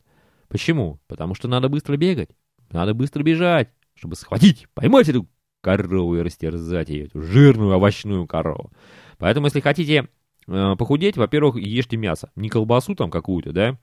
Почему? 0.47 1.01
Потому 1.07 1.35
что 1.35 1.49
надо 1.49 1.67
быстро 1.67 1.97
бегать, 1.97 2.29
надо 2.71 2.93
быстро 2.93 3.21
бежать, 3.21 3.69
чтобы 3.95 4.15
схватить, 4.15 4.69
поймать 4.73 5.09
эту 5.09 5.27
корову 5.59 6.15
и 6.15 6.21
растерзать 6.21 6.87
ее, 6.87 7.07
эту 7.07 7.21
жирную 7.21 7.75
овощную 7.75 8.25
корову. 8.27 8.71
Поэтому, 9.17 9.47
если 9.47 9.59
хотите 9.59 10.07
э, 10.47 10.75
похудеть, 10.77 11.17
во-первых, 11.17 11.57
ешьте 11.57 11.97
мясо. 11.97 12.31
Не 12.37 12.47
колбасу 12.47 12.95
там 12.95 13.11
какую-то, 13.11 13.51
да, 13.51 13.77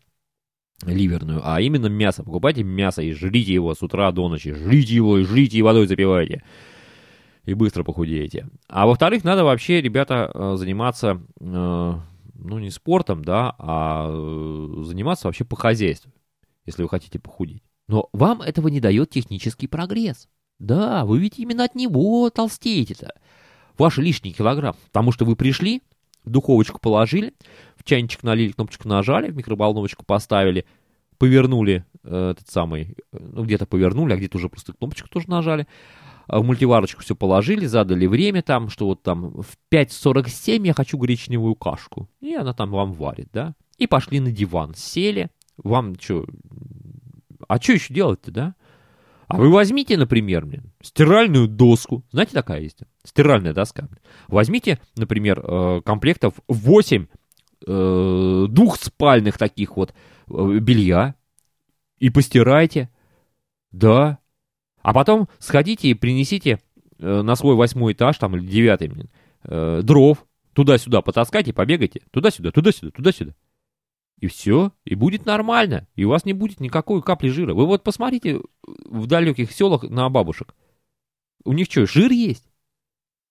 ливерную, 0.86 1.42
а 1.44 1.60
именно 1.60 1.88
мясо. 1.88 2.22
Покупайте 2.22 2.62
мясо 2.62 3.02
и 3.02 3.12
жрите 3.12 3.52
его 3.52 3.74
с 3.74 3.82
утра 3.82 4.10
до 4.10 4.30
ночи. 4.30 4.54
Жрите 4.54 4.94
его 4.94 5.18
и 5.18 5.24
жрите, 5.24 5.58
и 5.58 5.62
водой 5.62 5.86
запивайте. 5.86 6.42
И 7.44 7.54
быстро 7.54 7.84
похудеете. 7.84 8.48
А 8.68 8.86
во-вторых, 8.86 9.24
надо 9.24 9.44
вообще, 9.44 9.80
ребята, 9.80 10.30
э, 10.32 10.56
заниматься, 10.56 11.20
э, 11.40 11.44
ну, 11.44 12.58
не 12.58 12.70
спортом, 12.70 13.24
да, 13.24 13.54
а 13.58 14.08
э, 14.08 14.82
заниматься 14.82 15.28
вообще 15.28 15.44
по 15.44 15.56
хозяйству, 15.56 16.10
если 16.64 16.82
вы 16.82 16.88
хотите 16.88 17.18
похудеть. 17.18 17.62
Но 17.86 18.08
вам 18.12 18.40
этого 18.40 18.68
не 18.68 18.80
дает 18.80 19.10
технический 19.10 19.66
прогресс. 19.66 20.28
Да, 20.58 21.04
вы 21.04 21.18
ведь 21.18 21.38
именно 21.38 21.64
от 21.64 21.74
него 21.74 22.30
толстеете-то. 22.30 23.14
Ваши 23.76 24.00
лишние 24.00 24.32
килограмм. 24.32 24.76
Потому 24.86 25.12
что 25.12 25.24
вы 25.24 25.36
пришли, 25.36 25.82
духовочку 26.24 26.80
положили, 26.80 27.34
в 27.76 27.84
чайничек 27.84 28.22
налили, 28.22 28.52
кнопочку 28.52 28.88
нажали, 28.88 29.30
в 29.30 29.36
микроволновочку 29.36 30.04
поставили, 30.04 30.64
повернули 31.18 31.84
э, 32.02 32.30
этот 32.30 32.48
самый, 32.48 32.96
ну 33.12 33.44
где-то 33.44 33.66
повернули, 33.66 34.14
а 34.14 34.16
где-то 34.16 34.38
уже 34.38 34.48
просто 34.48 34.72
кнопочку 34.72 35.08
тоже 35.08 35.28
нажали, 35.28 35.66
в 36.28 36.42
мультиварочку 36.42 37.02
все 37.02 37.14
положили, 37.14 37.66
задали 37.66 38.06
время 38.06 38.42
там, 38.42 38.68
что 38.68 38.86
вот 38.86 39.02
там 39.02 39.30
в 39.42 39.56
5.47 39.72 40.66
я 40.66 40.72
хочу 40.72 40.96
гречневую 40.98 41.54
кашку. 41.54 42.08
И 42.20 42.34
она 42.34 42.54
там 42.54 42.70
вам 42.70 42.92
варит, 42.92 43.28
да. 43.32 43.54
И 43.78 43.86
пошли 43.86 44.20
на 44.20 44.30
диван, 44.30 44.74
сели, 44.74 45.30
вам 45.56 45.98
что, 46.00 46.26
а 47.48 47.60
что 47.60 47.72
еще 47.72 47.92
делать-то, 47.92 48.30
да? 48.30 48.54
А 49.26 49.38
вы 49.38 49.50
возьмите, 49.50 49.96
например, 49.96 50.44
блин, 50.44 50.72
стиральную 50.82 51.48
доску. 51.48 52.04
Знаете, 52.10 52.32
такая 52.32 52.60
есть? 52.60 52.80
Стиральная 53.04 53.52
доска. 53.52 53.88
Возьмите, 54.28 54.80
например, 54.96 55.40
э, 55.42 55.80
комплектов 55.84 56.34
8 56.48 57.06
э, 57.66 58.46
двухспальных 58.48 59.38
таких 59.38 59.76
вот 59.76 59.94
э, 60.28 60.58
белья 60.58 61.14
и 61.98 62.10
постирайте. 62.10 62.90
Да. 63.72 64.18
А 64.84 64.92
потом 64.92 65.28
сходите 65.38 65.88
и 65.88 65.94
принесите 65.94 66.60
э, 66.98 67.22
на 67.22 67.36
свой 67.36 67.56
восьмой 67.56 67.94
этаж, 67.94 68.18
там, 68.18 68.36
или 68.36 68.46
девятый, 68.46 68.88
блин, 68.88 69.08
э, 69.42 69.80
дров. 69.82 70.26
Туда-сюда 70.52 71.00
потаскайте, 71.00 71.54
побегайте. 71.54 72.02
Туда-сюда, 72.10 72.52
туда-сюда, 72.52 72.90
туда-сюда. 72.90 73.34
И 74.20 74.26
все, 74.26 74.72
и 74.84 74.94
будет 74.94 75.24
нормально, 75.24 75.88
и 75.96 76.04
у 76.04 76.10
вас 76.10 76.26
не 76.26 76.34
будет 76.34 76.60
никакой 76.60 77.02
капли 77.02 77.30
жира. 77.30 77.54
Вы 77.54 77.64
вот 77.64 77.82
посмотрите 77.82 78.40
в 78.62 79.06
далеких 79.06 79.52
селах 79.52 79.84
на 79.84 80.10
бабушек. 80.10 80.54
У 81.44 81.54
них 81.54 81.66
что, 81.70 81.86
жир 81.86 82.12
есть? 82.12 82.44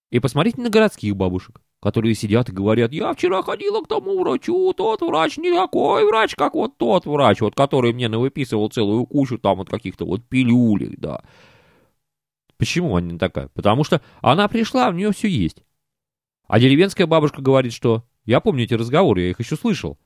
И 0.09 0.19
посмотрите 0.19 0.59
на 0.59 0.71
городских 0.71 1.15
бабушек, 1.15 1.61
которые 1.83 2.15
сидят 2.15 2.47
и 2.47 2.53
говорят, 2.53 2.93
я 2.93 3.13
вчера 3.13 3.43
ходила 3.43 3.81
к 3.81 3.89
тому 3.89 4.17
врачу, 4.17 4.71
тот 4.71 5.01
врач 5.01 5.35
не 5.35 5.51
такой 5.51 6.07
врач, 6.07 6.33
как 6.33 6.53
вот 6.53 6.77
тот 6.77 7.05
врач, 7.05 7.41
вот 7.41 7.55
который 7.55 7.91
мне 7.91 8.07
навыписывал 8.07 8.69
целую 8.69 9.05
кучу 9.05 9.37
там 9.37 9.57
вот 9.57 9.69
каких-то 9.69 10.05
вот 10.05 10.23
пилюлек, 10.23 10.97
да. 10.97 11.21
Почему 12.57 12.95
она 12.95 13.11
не 13.11 13.19
такая? 13.19 13.49
Потому 13.49 13.83
что 13.83 14.01
она 14.21 14.47
пришла, 14.47 14.87
у 14.87 14.93
нее 14.93 15.11
все 15.11 15.27
есть. 15.27 15.61
А 16.47 16.57
деревенская 16.57 17.05
бабушка 17.05 17.41
говорит, 17.41 17.73
что... 17.73 18.03
Я 18.23 18.39
помню 18.39 18.63
эти 18.63 18.75
разговоры, 18.75 19.23
я 19.23 19.29
их 19.31 19.39
еще 19.41 19.57
слышал. 19.57 19.99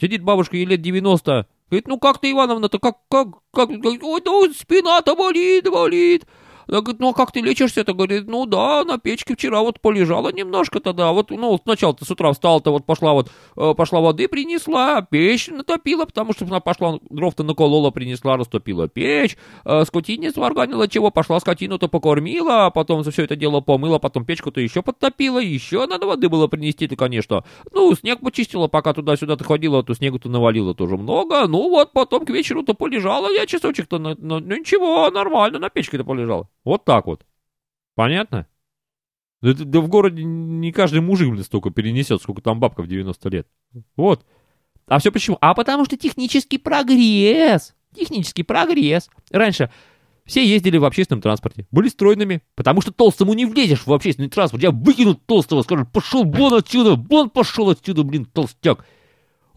Сидит 0.00 0.24
бабушка, 0.24 0.56
ей 0.56 0.66
лет 0.66 0.82
90, 0.82 1.46
говорит, 1.70 1.86
ну 1.86 2.00
как 2.00 2.20
ты, 2.20 2.32
Ивановна-то, 2.32 2.80
как, 2.80 2.96
как, 3.08 3.28
как, 3.52 3.70
ой, 3.70 4.22
ну, 4.24 4.52
спина-то 4.52 5.14
болит, 5.14 5.70
болит. 5.70 6.26
Она 6.68 6.82
говорит, 6.82 7.00
ну 7.00 7.08
а 7.08 7.14
как 7.14 7.32
ты 7.32 7.40
лечишься-то? 7.40 7.94
Говорит, 7.94 8.28
ну 8.28 8.44
да, 8.46 8.84
на 8.84 8.98
печке 8.98 9.34
вчера 9.34 9.60
вот 9.60 9.80
полежала 9.80 10.30
немножко 10.30 10.80
тогда. 10.80 11.12
Вот, 11.12 11.30
ну, 11.30 11.58
сначала-то 11.62 12.04
с 12.04 12.10
утра 12.10 12.32
встала-то, 12.32 12.70
вот 12.70 12.84
пошла 12.84 13.14
вот, 13.14 13.30
э, 13.56 13.74
пошла 13.74 14.00
воды 14.00 14.28
принесла, 14.28 15.00
печь 15.02 15.48
натопила, 15.48 16.04
потому 16.04 16.32
что 16.34 16.44
она 16.44 16.60
пошла, 16.60 16.98
дров-то 17.08 17.42
наколола, 17.42 17.90
принесла, 17.90 18.36
растопила 18.36 18.86
печь, 18.88 19.36
э, 19.64 19.84
скотине 19.84 20.30
сварганила 20.30 20.88
чего, 20.88 21.10
пошла 21.10 21.40
скотину-то 21.40 21.88
покормила, 21.88 22.66
а 22.66 22.70
потом 22.70 23.02
за 23.02 23.10
все 23.10 23.24
это 23.24 23.34
дело 23.34 23.60
помыла, 23.60 23.98
потом 23.98 24.26
печку-то 24.26 24.60
еще 24.60 24.82
подтопила, 24.82 25.38
еще 25.38 25.86
надо 25.86 26.06
воды 26.06 26.28
было 26.28 26.48
принести-то, 26.48 26.96
конечно. 26.96 27.44
Ну, 27.72 27.94
снег 27.94 28.20
почистила, 28.20 28.68
пока 28.68 28.92
туда-сюда-то 28.92 29.44
ходила, 29.44 29.82
то 29.82 29.94
снегу-то 29.94 30.28
навалила 30.28 30.74
тоже 30.74 30.96
много. 30.96 31.46
Ну 31.46 31.70
вот, 31.70 31.92
потом 31.92 32.26
к 32.26 32.30
вечеру-то 32.30 32.74
полежала 32.74 33.32
я 33.32 33.46
часочек-то, 33.46 33.98
ну 33.98 34.38
ничего, 34.38 35.10
нормально, 35.10 35.58
на 35.58 35.70
печке-то 35.70 36.04
полежала. 36.04 36.46
Вот 36.68 36.84
так 36.84 37.06
вот. 37.06 37.24
Понятно? 37.94 38.46
Да, 39.40 39.54
да 39.54 39.80
в 39.80 39.88
городе 39.88 40.22
не 40.22 40.70
каждый 40.70 41.00
мужик, 41.00 41.30
блин, 41.30 41.42
столько 41.42 41.70
перенесет, 41.70 42.20
сколько 42.20 42.42
там 42.42 42.60
бабка 42.60 42.82
в 42.82 42.86
90 42.86 43.28
лет. 43.30 43.48
Вот. 43.96 44.26
А 44.86 44.98
все 44.98 45.10
почему? 45.10 45.38
А 45.40 45.54
потому 45.54 45.86
что 45.86 45.96
технический 45.96 46.58
прогресс. 46.58 47.74
Технический 47.94 48.42
прогресс. 48.42 49.08
Раньше 49.30 49.70
все 50.26 50.46
ездили 50.46 50.76
в 50.76 50.84
общественном 50.84 51.22
транспорте, 51.22 51.66
были 51.70 51.88
стройными, 51.88 52.42
потому 52.54 52.82
что 52.82 52.92
толстому 52.92 53.32
не 53.32 53.46
влезешь 53.46 53.86
в 53.86 53.92
общественный 53.94 54.28
транспорт. 54.28 54.62
Я 54.62 54.70
выкину 54.70 55.14
толстого, 55.14 55.62
скажу, 55.62 55.86
пошел 55.86 56.24
вон 56.24 56.52
отсюда, 56.52 56.96
вон 56.96 57.30
пошел 57.30 57.70
отсюда, 57.70 58.02
блин, 58.02 58.26
толстяк. 58.26 58.84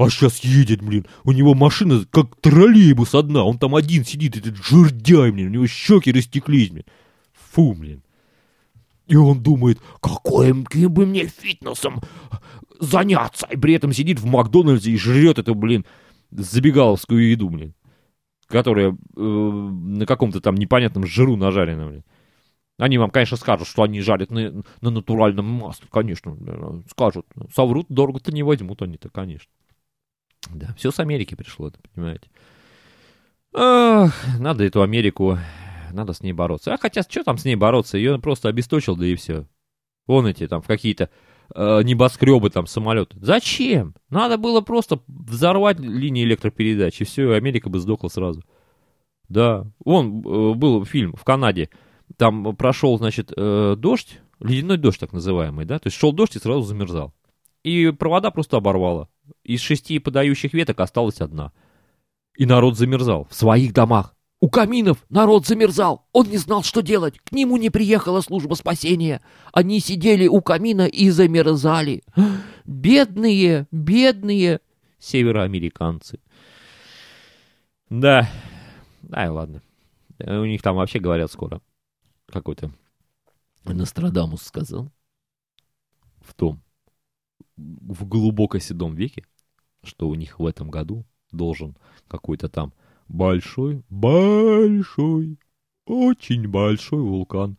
А 0.01 0.09
сейчас 0.09 0.39
едет, 0.39 0.81
блин, 0.81 1.05
у 1.25 1.31
него 1.31 1.53
машина 1.53 2.03
как 2.09 2.35
троллейбус 2.37 3.13
одна, 3.13 3.43
он 3.43 3.59
там 3.59 3.75
один 3.75 4.03
сидит, 4.03 4.35
этот 4.35 4.55
жердяй, 4.55 5.29
блин, 5.29 5.47
у 5.47 5.51
него 5.51 5.67
щеки 5.67 6.11
растеклись, 6.11 6.71
блин. 6.71 6.85
Фу, 7.51 7.73
блин. 7.73 8.01
И 9.05 9.15
он 9.15 9.43
думает, 9.43 9.79
каким 10.01 10.63
бы 10.63 11.05
мне 11.05 11.27
фитнесом 11.27 12.01
заняться, 12.79 13.45
и 13.51 13.57
при 13.57 13.75
этом 13.75 13.93
сидит 13.93 14.19
в 14.19 14.25
Макдональдсе 14.25 14.89
и 14.89 14.97
жрет 14.97 15.37
эту, 15.37 15.53
блин, 15.53 15.85
забегаловскую 16.31 17.29
еду, 17.29 17.49
блин, 17.49 17.75
которая 18.47 18.97
э, 19.15 19.21
на 19.21 20.07
каком-то 20.07 20.41
там 20.41 20.55
непонятном 20.55 21.05
жиру 21.05 21.35
нажарена, 21.35 21.87
блин. 21.87 22.03
Они 22.79 22.97
вам, 22.97 23.11
конечно, 23.11 23.37
скажут, 23.37 23.67
что 23.67 23.83
они 23.83 24.01
жарят 24.01 24.31
на, 24.31 24.63
на 24.81 24.89
натуральном 24.89 25.45
масле, 25.45 25.87
конечно, 25.91 26.35
скажут. 26.89 27.27
Соврут, 27.53 27.85
дорого-то 27.89 28.31
не 28.31 28.41
возьмут 28.41 28.81
они-то, 28.81 29.09
конечно. 29.09 29.51
Да, 30.49 30.73
все 30.75 30.91
с 30.91 30.99
Америки 30.99 31.35
пришло, 31.35 31.67
это 31.67 31.79
понимаете. 31.93 32.29
Ах, 33.53 34.13
надо 34.39 34.63
эту 34.63 34.81
Америку, 34.81 35.37
надо 35.91 36.13
с 36.13 36.21
ней 36.21 36.33
бороться. 36.33 36.73
А 36.73 36.77
хотя, 36.77 37.03
что 37.03 37.23
там 37.23 37.37
с 37.37 37.45
ней 37.45 37.55
бороться? 37.55 37.97
Ее 37.97 38.17
просто 38.19 38.49
обесточил, 38.49 38.95
да 38.95 39.05
и 39.05 39.15
все. 39.15 39.45
Вон 40.07 40.27
эти 40.27 40.47
там 40.47 40.61
в 40.61 40.67
какие-то 40.67 41.09
э, 41.53 41.83
небоскребы, 41.83 42.49
там 42.49 42.65
самолеты. 42.67 43.17
Зачем? 43.21 43.95
Надо 44.09 44.37
было 44.37 44.61
просто 44.61 44.99
взорвать 45.07 45.79
линии 45.79 46.23
электропередач, 46.23 47.01
и 47.01 47.03
все, 47.03 47.33
Америка 47.33 47.69
бы 47.69 47.79
сдохла 47.79 48.07
сразу. 48.07 48.43
Да, 49.29 49.65
вон 49.83 50.19
э, 50.19 50.53
был 50.55 50.83
фильм 50.85 51.13
в 51.13 51.23
Канаде, 51.23 51.69
там 52.17 52.55
прошел, 52.55 52.97
значит, 52.97 53.31
э, 53.35 53.75
дождь, 53.77 54.19
ледяной 54.39 54.77
дождь 54.77 54.99
так 54.99 55.13
называемый, 55.13 55.65
да, 55.65 55.79
то 55.79 55.87
есть 55.87 55.97
шел 55.97 56.11
дождь 56.11 56.35
и 56.35 56.39
сразу 56.39 56.63
замерзал. 56.63 57.13
И 57.63 57.91
провода 57.91 58.31
просто 58.31 58.57
оборвало. 58.57 59.07
Из 59.43 59.61
шести 59.61 59.99
подающих 59.99 60.53
веток 60.53 60.79
осталась 60.79 61.21
одна. 61.21 61.51
И 62.37 62.45
народ 62.45 62.77
замерзал 62.77 63.27
в 63.29 63.35
своих 63.35 63.73
домах. 63.73 64.15
У 64.39 64.49
каминов 64.49 65.05
народ 65.09 65.45
замерзал. 65.45 66.07
Он 66.13 66.27
не 66.27 66.37
знал, 66.37 66.63
что 66.63 66.81
делать. 66.81 67.19
К 67.19 67.31
нему 67.31 67.57
не 67.57 67.69
приехала 67.69 68.21
служба 68.21 68.55
спасения. 68.55 69.21
Они 69.53 69.79
сидели 69.79 70.27
у 70.27 70.41
камина 70.41 70.87
и 70.87 71.11
замерзали. 71.11 72.03
Бедные, 72.65 73.67
бедные 73.71 74.61
североамериканцы. 74.97 76.19
Да. 77.89 78.29
Ай, 79.11 79.29
ладно. 79.29 79.61
У 80.19 80.45
них 80.45 80.61
там 80.61 80.75
вообще 80.75 80.99
говорят 80.99 81.31
скоро. 81.31 81.61
Какой-то 82.27 82.71
Нострадамус 83.65 84.41
сказал. 84.41 84.91
В 86.21 86.33
том, 86.33 86.63
в 87.81 88.05
глубоко 88.07 88.59
седом 88.59 88.95
веке, 88.95 89.25
что 89.83 90.09
у 90.09 90.15
них 90.15 90.39
в 90.39 90.45
этом 90.45 90.69
году 90.69 91.05
должен 91.31 91.77
какой-то 92.07 92.49
там 92.49 92.73
большой, 93.07 93.83
большой, 93.89 95.37
очень 95.85 96.47
большой 96.47 97.01
вулкан 97.01 97.57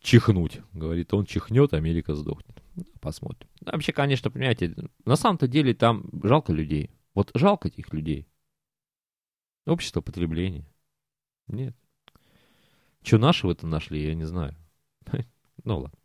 чихнуть. 0.00 0.60
Говорит, 0.72 1.12
он 1.14 1.26
чихнет, 1.26 1.72
Америка 1.72 2.14
сдохнет. 2.14 2.62
Посмотрим. 3.00 3.48
Вообще, 3.60 3.92
конечно, 3.92 4.30
понимаете, 4.30 4.74
на 5.04 5.16
самом-то 5.16 5.48
деле 5.48 5.74
там 5.74 6.08
жалко 6.22 6.52
людей. 6.52 6.90
Вот 7.14 7.30
жалко 7.34 7.68
этих 7.68 7.92
людей. 7.92 8.26
Общество 9.66 10.00
потребления. 10.00 10.66
Нет. 11.46 11.76
Что 13.02 13.18
наши 13.18 13.46
в 13.46 13.50
этом 13.50 13.70
нашли, 13.70 14.02
я 14.02 14.14
не 14.14 14.24
знаю. 14.24 14.54
Ну 15.62 15.78
ладно. 15.78 15.98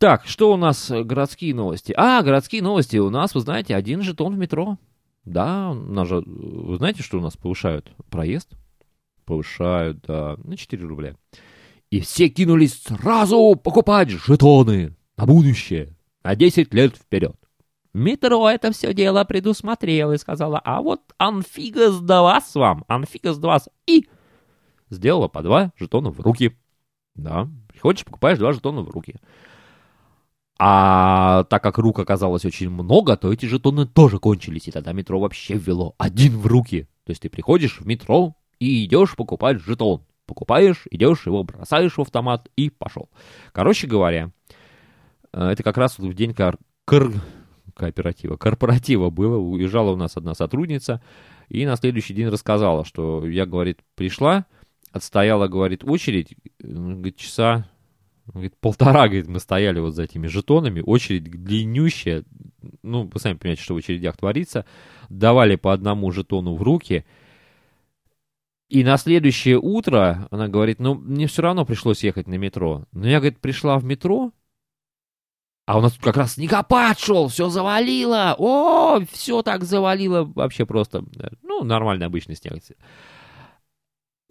Так, 0.00 0.24
что 0.24 0.50
у 0.50 0.56
нас 0.56 0.90
э, 0.90 1.02
городские 1.02 1.54
новости? 1.54 1.92
А, 1.94 2.22
городские 2.22 2.62
новости. 2.62 2.96
У 2.96 3.10
нас, 3.10 3.34
вы 3.34 3.42
знаете, 3.42 3.76
один 3.76 4.00
жетон 4.00 4.34
в 4.34 4.38
метро. 4.38 4.78
Да, 5.26 5.72
у 5.72 5.74
нас 5.74 6.08
же, 6.08 6.22
вы 6.24 6.78
знаете, 6.78 7.02
что 7.02 7.18
у 7.18 7.20
нас 7.20 7.36
повышают 7.36 7.92
проезд? 8.08 8.48
Повышают, 9.26 10.00
да, 10.06 10.38
на 10.42 10.56
4 10.56 10.82
рубля. 10.86 11.16
И 11.90 12.00
все 12.00 12.30
кинулись 12.30 12.82
сразу 12.82 13.60
покупать 13.62 14.08
жетоны 14.08 14.96
на 15.18 15.26
будущее, 15.26 15.94
на 16.24 16.34
10 16.34 16.72
лет 16.72 16.96
вперед. 16.96 17.36
Метро 17.92 18.48
это 18.48 18.72
все 18.72 18.94
дело 18.94 19.24
предусмотрел 19.24 20.12
и 20.12 20.16
сказала, 20.16 20.60
а 20.64 20.80
вот 20.80 21.02
анфига 21.18 21.90
да 22.00 22.22
вас 22.22 22.54
вам, 22.54 22.86
анфига 22.88 23.34
да 23.34 23.48
вас. 23.48 23.68
И 23.86 24.08
сделала 24.88 25.28
по 25.28 25.42
два 25.42 25.72
жетона 25.76 26.08
в 26.10 26.20
руки. 26.20 26.56
Да, 27.16 27.50
приходишь, 27.68 28.06
покупаешь 28.06 28.38
два 28.38 28.54
жетона 28.54 28.80
в 28.80 28.88
руки. 28.88 29.16
А 30.62 31.44
так 31.44 31.62
как 31.62 31.78
рук 31.78 32.00
оказалось 32.00 32.44
очень 32.44 32.68
много, 32.68 33.16
то 33.16 33.32
эти 33.32 33.46
жетоны 33.46 33.86
тоже 33.86 34.18
кончились, 34.18 34.68
и 34.68 34.70
тогда 34.70 34.92
метро 34.92 35.18
вообще 35.18 35.54
ввело 35.54 35.94
один 35.96 36.36
в 36.36 36.46
руки. 36.46 36.86
То 37.04 37.12
есть 37.12 37.22
ты 37.22 37.30
приходишь 37.30 37.80
в 37.80 37.86
метро 37.86 38.36
и 38.58 38.84
идешь 38.84 39.16
покупать 39.16 39.58
жетон. 39.58 40.04
Покупаешь, 40.26 40.84
идешь, 40.90 41.24
его 41.24 41.44
бросаешь 41.44 41.96
в 41.96 42.02
автомат 42.02 42.50
и 42.56 42.68
пошел. 42.68 43.08
Короче 43.52 43.86
говоря, 43.86 44.32
э, 45.32 45.42
это 45.42 45.62
как 45.62 45.78
раз 45.78 45.98
в 45.98 46.12
день 46.12 46.34
кор... 46.34 46.58
Кор... 46.84 47.10
кооператива, 47.74 48.36
корпоратива 48.36 49.08
было. 49.08 49.38
Уезжала 49.38 49.92
у 49.92 49.96
нас 49.96 50.18
одна 50.18 50.34
сотрудница 50.34 51.02
и 51.48 51.64
на 51.64 51.76
следующий 51.76 52.12
день 52.12 52.28
рассказала, 52.28 52.84
что 52.84 53.26
я, 53.26 53.46
говорит, 53.46 53.80
пришла, 53.94 54.44
отстояла, 54.92 55.48
говорит, 55.48 55.84
очередь, 55.84 56.36
говорит, 56.58 57.16
часа 57.16 57.66
Говорит, 58.32 58.56
полтора, 58.60 59.08
говорит, 59.08 59.28
мы 59.28 59.40
стояли 59.40 59.80
вот 59.80 59.94
за 59.94 60.04
этими 60.04 60.26
жетонами, 60.26 60.80
очередь 60.80 61.24
длиннющая, 61.24 62.24
ну, 62.82 63.10
вы 63.12 63.20
сами 63.20 63.36
понимаете, 63.36 63.62
что 63.62 63.74
в 63.74 63.78
очередях 63.78 64.16
творится, 64.16 64.64
давали 65.08 65.56
по 65.56 65.72
одному 65.72 66.10
жетону 66.12 66.54
в 66.54 66.62
руки, 66.62 67.04
и 68.68 68.84
на 68.84 68.96
следующее 68.98 69.58
утро 69.58 70.28
она 70.30 70.46
говорит, 70.46 70.78
ну, 70.78 70.94
мне 70.94 71.26
все 71.26 71.42
равно 71.42 71.64
пришлось 71.64 72.04
ехать 72.04 72.28
на 72.28 72.34
метро. 72.34 72.84
Но 72.92 73.08
я, 73.08 73.18
говорит, 73.18 73.40
пришла 73.40 73.78
в 73.78 73.84
метро, 73.84 74.32
а 75.66 75.78
у 75.78 75.80
нас 75.80 75.92
тут 75.92 76.02
как 76.02 76.16
раз 76.16 76.34
снегопад 76.34 76.98
шел, 76.98 77.28
все 77.28 77.48
завалило, 77.48 78.36
о, 78.38 79.00
все 79.10 79.42
так 79.42 79.64
завалило, 79.64 80.22
вообще 80.22 80.66
просто, 80.66 81.04
ну, 81.42 81.64
нормальный 81.64 82.06
обычный 82.06 82.36
снег. 82.36 82.62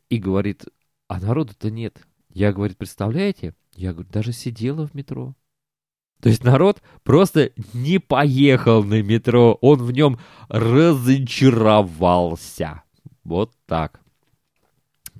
И 0.09 0.17
говорит, 0.17 0.65
а 1.07 1.19
народу-то 1.19 1.69
нет. 1.69 2.05
Я, 2.29 2.53
говорит, 2.53 2.77
представляете, 2.77 3.55
я, 3.79 3.93
говорю, 3.93 4.09
даже 4.09 4.33
сидела 4.33 4.85
в 4.85 4.93
метро. 4.93 5.33
То 6.21 6.27
есть 6.27 6.43
народ 6.43 6.81
просто 7.03 7.53
не 7.73 7.99
поехал 7.99 8.83
на 8.83 9.01
метро, 9.01 9.57
он 9.61 9.81
в 9.81 9.91
нем 9.91 10.19
разочаровался. 10.49 12.83
Вот 13.23 13.53
так. 13.65 14.01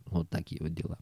Вот 0.08 0.30
такие 0.30 0.62
вот 0.62 0.74
дела. 0.74 0.98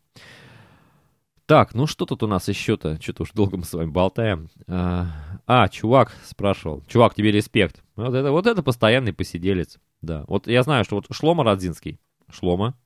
Так, 1.47 1.73
ну 1.73 1.87
что 1.87 2.05
тут 2.05 2.21
у 2.21 2.27
нас 2.27 2.47
еще-то? 2.47 3.01
Что-то 3.01 3.23
уж 3.23 3.31
долго 3.31 3.57
мы 3.57 3.63
с 3.63 3.73
вами 3.73 3.89
болтаем. 3.89 4.51
А, 4.67 5.39
а, 5.47 5.67
чувак 5.69 6.15
спрашивал. 6.25 6.83
Чувак, 6.87 7.15
тебе 7.15 7.31
респект. 7.31 7.81
Вот 7.95 8.13
это, 8.13 8.31
вот 8.31 8.45
это 8.45 8.61
постоянный 8.61 9.13
посиделец. 9.13 9.79
Да, 10.01 10.25
вот 10.27 10.45
я 10.45 10.61
знаю, 10.61 10.83
что 10.83 10.97
вот 10.97 11.07
Шлома 11.09 11.43
Радзинский. 11.43 11.99
Шлома, 12.29 12.77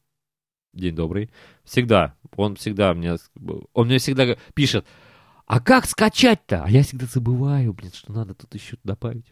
день 0.73 0.95
добрый. 0.95 1.29
Всегда, 1.63 2.15
он 2.35 2.55
всегда 2.55 2.93
мне, 2.93 3.15
он 3.73 3.87
мне 3.87 3.97
всегда 3.97 4.35
пишет, 4.53 4.85
а 5.45 5.59
как 5.59 5.85
скачать-то? 5.85 6.63
А 6.63 6.69
я 6.69 6.83
всегда 6.83 7.05
забываю, 7.05 7.73
блин, 7.73 7.91
что 7.93 8.13
надо 8.13 8.33
тут 8.33 8.53
еще 8.53 8.77
добавить. 8.83 9.25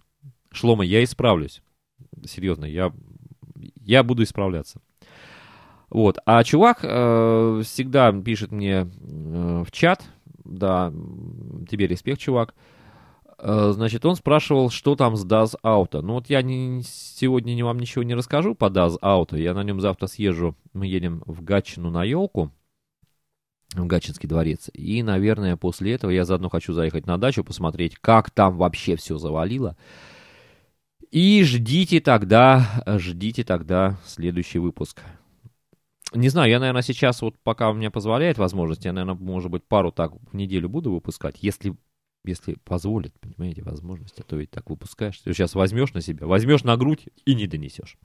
Шлома, 0.51 0.83
я 0.83 1.03
исправлюсь. 1.03 1.61
Серьезно, 2.25 2.65
я, 2.65 2.91
я 3.85 4.03
буду 4.03 4.23
исправляться. 4.23 4.81
Вот. 5.89 6.17
А 6.25 6.43
чувак 6.43 6.79
э, 6.83 7.61
всегда 7.63 8.11
пишет 8.11 8.51
мне 8.51 8.81
э, 8.81 9.63
в 9.65 9.71
чат, 9.71 10.03
да, 10.43 10.91
тебе 11.69 11.87
респект, 11.87 12.19
чувак. 12.19 12.53
Значит, 13.41 14.05
он 14.05 14.15
спрашивал, 14.15 14.69
что 14.69 14.95
там 14.95 15.15
с 15.15 15.25
DAS 15.25 15.55
Auto. 15.63 16.01
Ну 16.01 16.13
вот 16.13 16.29
я 16.29 16.41
не, 16.41 16.81
сегодня 16.83 17.63
вам 17.63 17.79
ничего 17.79 18.03
не 18.03 18.15
расскажу 18.15 18.55
по 18.55 18.65
DAS 18.65 18.99
Auto. 19.01 19.39
Я 19.39 19.53
на 19.53 19.63
нем 19.63 19.79
завтра 19.79 20.07
съезжу. 20.07 20.55
Мы 20.73 20.87
едем 20.87 21.23
в 21.25 21.43
Гатчину 21.43 21.89
на 21.89 22.03
елку, 22.03 22.51
в 23.73 23.85
Гатчинский 23.85 24.27
дворец. 24.27 24.69
И, 24.73 25.03
наверное, 25.03 25.57
после 25.57 25.93
этого 25.93 26.11
я 26.11 26.25
заодно 26.25 26.49
хочу 26.49 26.73
заехать 26.73 27.05
на 27.05 27.17
дачу, 27.17 27.43
посмотреть, 27.43 27.95
как 27.95 28.31
там 28.31 28.57
вообще 28.57 28.95
все 28.95 29.17
завалило. 29.17 29.77
И 31.11 31.43
ждите 31.43 32.01
тогда, 32.01 32.83
ждите 32.85 33.43
тогда 33.43 33.97
следующий 34.05 34.59
выпуск. 34.59 35.01
Не 36.13 36.29
знаю, 36.29 36.49
я, 36.49 36.59
наверное, 36.59 36.81
сейчас, 36.81 37.21
вот 37.21 37.35
пока 37.43 37.69
у 37.69 37.73
меня 37.73 37.91
позволяет 37.91 38.37
возможность, 38.37 38.85
я, 38.85 38.93
наверное, 38.93 39.19
может 39.19 39.51
быть, 39.51 39.63
пару 39.63 39.91
так 39.91 40.11
в 40.13 40.35
неделю 40.35 40.67
буду 40.67 40.91
выпускать, 40.91 41.37
если, 41.41 41.75
если 42.25 42.55
позволит, 42.63 43.13
понимаете, 43.19 43.63
возможность, 43.63 44.19
а 44.19 44.23
то 44.23 44.35
ведь 44.35 44.51
так 44.51 44.69
выпускаешь. 44.69 45.19
Ты 45.19 45.33
сейчас 45.33 45.55
возьмешь 45.55 45.93
на 45.93 46.01
себя, 46.01 46.27
возьмешь 46.27 46.63
на 46.63 46.75
грудь 46.77 47.07
и 47.25 47.35
не 47.35 47.47
донесешь. 47.47 47.97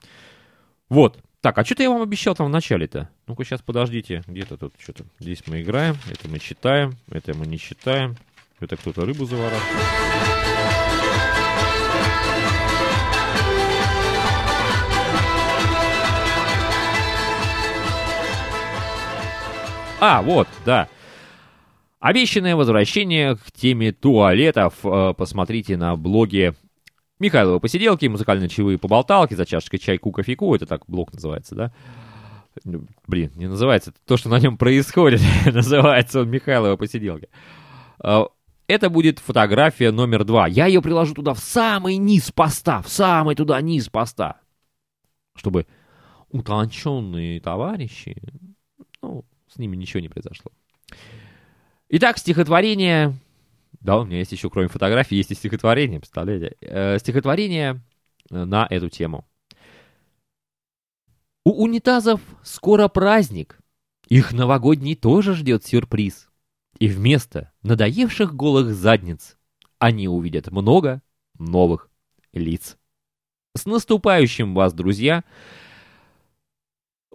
Вот. 0.89 1.21
Так, 1.41 1.57
а 1.57 1.65
что-то 1.65 1.83
я 1.83 1.89
вам 1.89 2.01
обещал 2.01 2.35
там 2.35 2.47
в 2.47 2.49
начале-то. 2.49 3.09
Ну-ка, 3.27 3.43
сейчас 3.43 3.61
подождите. 3.61 4.23
Где-то 4.27 4.57
тут 4.57 4.73
что-то. 4.79 5.05
Здесь 5.19 5.43
мы 5.47 5.61
играем, 5.61 5.95
это 6.09 6.27
мы 6.27 6.39
читаем, 6.39 6.93
это 7.09 7.35
мы 7.35 7.45
не 7.45 7.59
читаем. 7.59 8.15
Это 8.59 8.77
кто-то 8.77 9.05
рыбу 9.05 9.25
заворачивает. 9.25 9.61
А, 19.99 20.21
вот, 20.21 20.47
да. 20.65 20.87
Обещанное 22.05 22.55
возвращение 22.55 23.35
к 23.35 23.51
теме 23.51 23.91
туалетов. 23.91 24.75
Э, 24.83 25.15
посмотрите 25.17 25.75
на 25.75 25.95
блоге 25.95 26.53
Михайлова 27.17 27.57
посиделки, 27.57 28.05
музыкальные 28.05 28.47
чаевые 28.47 28.77
поболталки 28.77 29.33
за 29.33 29.43
чашечкой 29.43 29.79
чайку, 29.79 30.11
кофейку. 30.11 30.53
Это 30.53 30.67
так 30.67 30.83
блог 30.85 31.11
называется, 31.13 31.55
да? 31.55 31.73
Ну, 32.63 32.85
блин, 33.07 33.31
не 33.33 33.47
называется. 33.47 33.91
То, 34.05 34.17
что 34.17 34.29
на 34.29 34.39
нем 34.39 34.55
происходит, 34.55 35.19
называется 35.51 36.21
он 36.21 36.29
Михайлова 36.29 36.77
посиделки. 36.77 37.27
Э, 38.03 38.25
это 38.67 38.91
будет 38.91 39.17
фотография 39.17 39.89
номер 39.89 40.25
два. 40.25 40.45
Я 40.45 40.67
ее 40.67 40.83
приложу 40.83 41.15
туда 41.15 41.33
в 41.33 41.39
самый 41.39 41.97
низ 41.97 42.31
поста, 42.31 42.83
в 42.83 42.87
самый 42.87 43.33
туда 43.33 43.59
низ 43.61 43.89
поста. 43.89 44.41
Чтобы 45.35 45.65
утонченные 46.29 47.41
товарищи, 47.41 48.15
ну, 49.01 49.25
с 49.47 49.57
ними 49.57 49.75
ничего 49.75 50.01
не 50.01 50.09
произошло. 50.09 50.51
Итак, 51.97 52.17
стихотворение... 52.17 53.15
Да, 53.79 53.99
у 53.99 54.03
меня 54.03 54.17
есть 54.17 54.33
еще, 54.33 54.49
кроме 54.49 54.67
фотографий, 54.67 55.15
есть 55.15 55.31
и 55.31 55.33
стихотворение, 55.33 56.01
представляете? 56.01 56.57
Э, 56.59 56.99
стихотворение 56.99 57.81
э, 58.29 58.43
на 58.43 58.67
эту 58.69 58.89
тему. 58.89 59.25
У 61.45 61.63
унитазов 61.63 62.19
скоро 62.43 62.89
праздник. 62.89 63.59
Их 64.09 64.33
новогодний 64.33 64.95
тоже 64.95 65.35
ждет 65.35 65.65
сюрприз. 65.65 66.27
И 66.79 66.89
вместо 66.89 67.53
надоевших 67.63 68.35
голых 68.35 68.73
задниц 68.73 69.37
они 69.79 70.09
увидят 70.09 70.51
много 70.51 71.01
новых 71.39 71.89
лиц. 72.33 72.77
С 73.55 73.65
наступающим 73.65 74.53
вас, 74.53 74.73
друзья! 74.73 75.23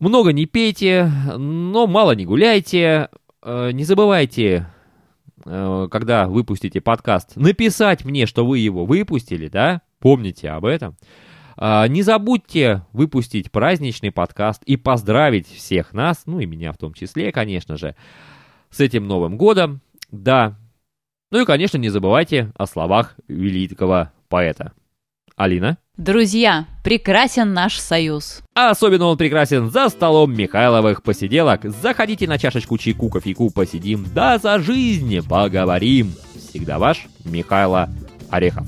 Много 0.00 0.32
не 0.32 0.46
пейте, 0.46 1.12
но 1.36 1.86
мало 1.86 2.12
не 2.12 2.24
гуляйте. 2.24 3.10
Э, 3.42 3.70
не 3.72 3.84
забывайте, 3.84 4.66
э, 5.44 5.88
когда 5.90 6.28
выпустите 6.28 6.80
подкаст, 6.80 7.36
написать 7.36 8.04
мне, 8.04 8.26
что 8.26 8.46
вы 8.46 8.58
его 8.58 8.84
выпустили, 8.84 9.48
да? 9.48 9.82
Помните 9.98 10.50
об 10.50 10.66
этом. 10.66 10.96
Э, 11.56 11.86
не 11.88 12.02
забудьте 12.02 12.84
выпустить 12.92 13.50
праздничный 13.50 14.12
подкаст 14.12 14.62
и 14.64 14.76
поздравить 14.76 15.48
всех 15.48 15.92
нас, 15.92 16.22
ну 16.26 16.40
и 16.40 16.46
меня 16.46 16.72
в 16.72 16.78
том 16.78 16.92
числе, 16.92 17.32
конечно 17.32 17.76
же, 17.76 17.96
с 18.70 18.80
этим 18.80 19.06
Новым 19.08 19.36
годом. 19.38 19.80
Да. 20.10 20.58
Ну 21.30 21.40
и, 21.40 21.46
конечно, 21.46 21.78
не 21.78 21.88
забывайте 21.88 22.52
о 22.56 22.66
словах 22.66 23.16
великого 23.28 24.10
поэта. 24.28 24.72
Алина? 25.36 25.78
Друзья, 25.96 26.66
прекрасен 26.82 27.52
наш 27.52 27.78
союз. 27.78 28.40
А 28.54 28.70
особенно 28.70 29.06
он 29.06 29.18
прекрасен 29.18 29.70
за 29.70 29.88
столом 29.88 30.34
Михайловых 30.34 31.02
посиделок. 31.02 31.62
Заходите 31.82 32.26
на 32.26 32.38
чашечку 32.38 32.78
чайку, 32.78 33.10
кофейку, 33.10 33.50
посидим, 33.50 34.06
да 34.14 34.38
за 34.38 34.58
жизнь 34.58 35.20
поговорим. 35.28 36.14
Всегда 36.36 36.78
ваш 36.78 37.06
Михайло 37.24 37.88
Орехов. 38.30 38.66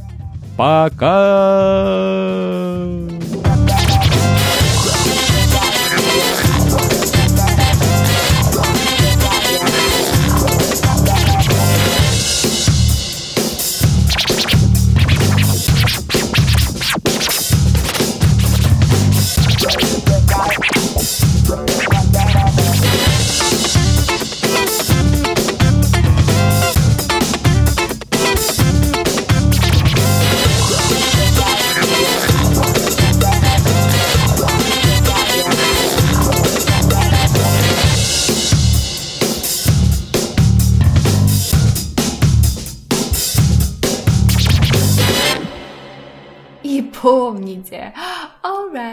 Пока! 0.57 1.09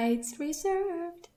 it's 0.10 0.40
reserved. 0.40 1.30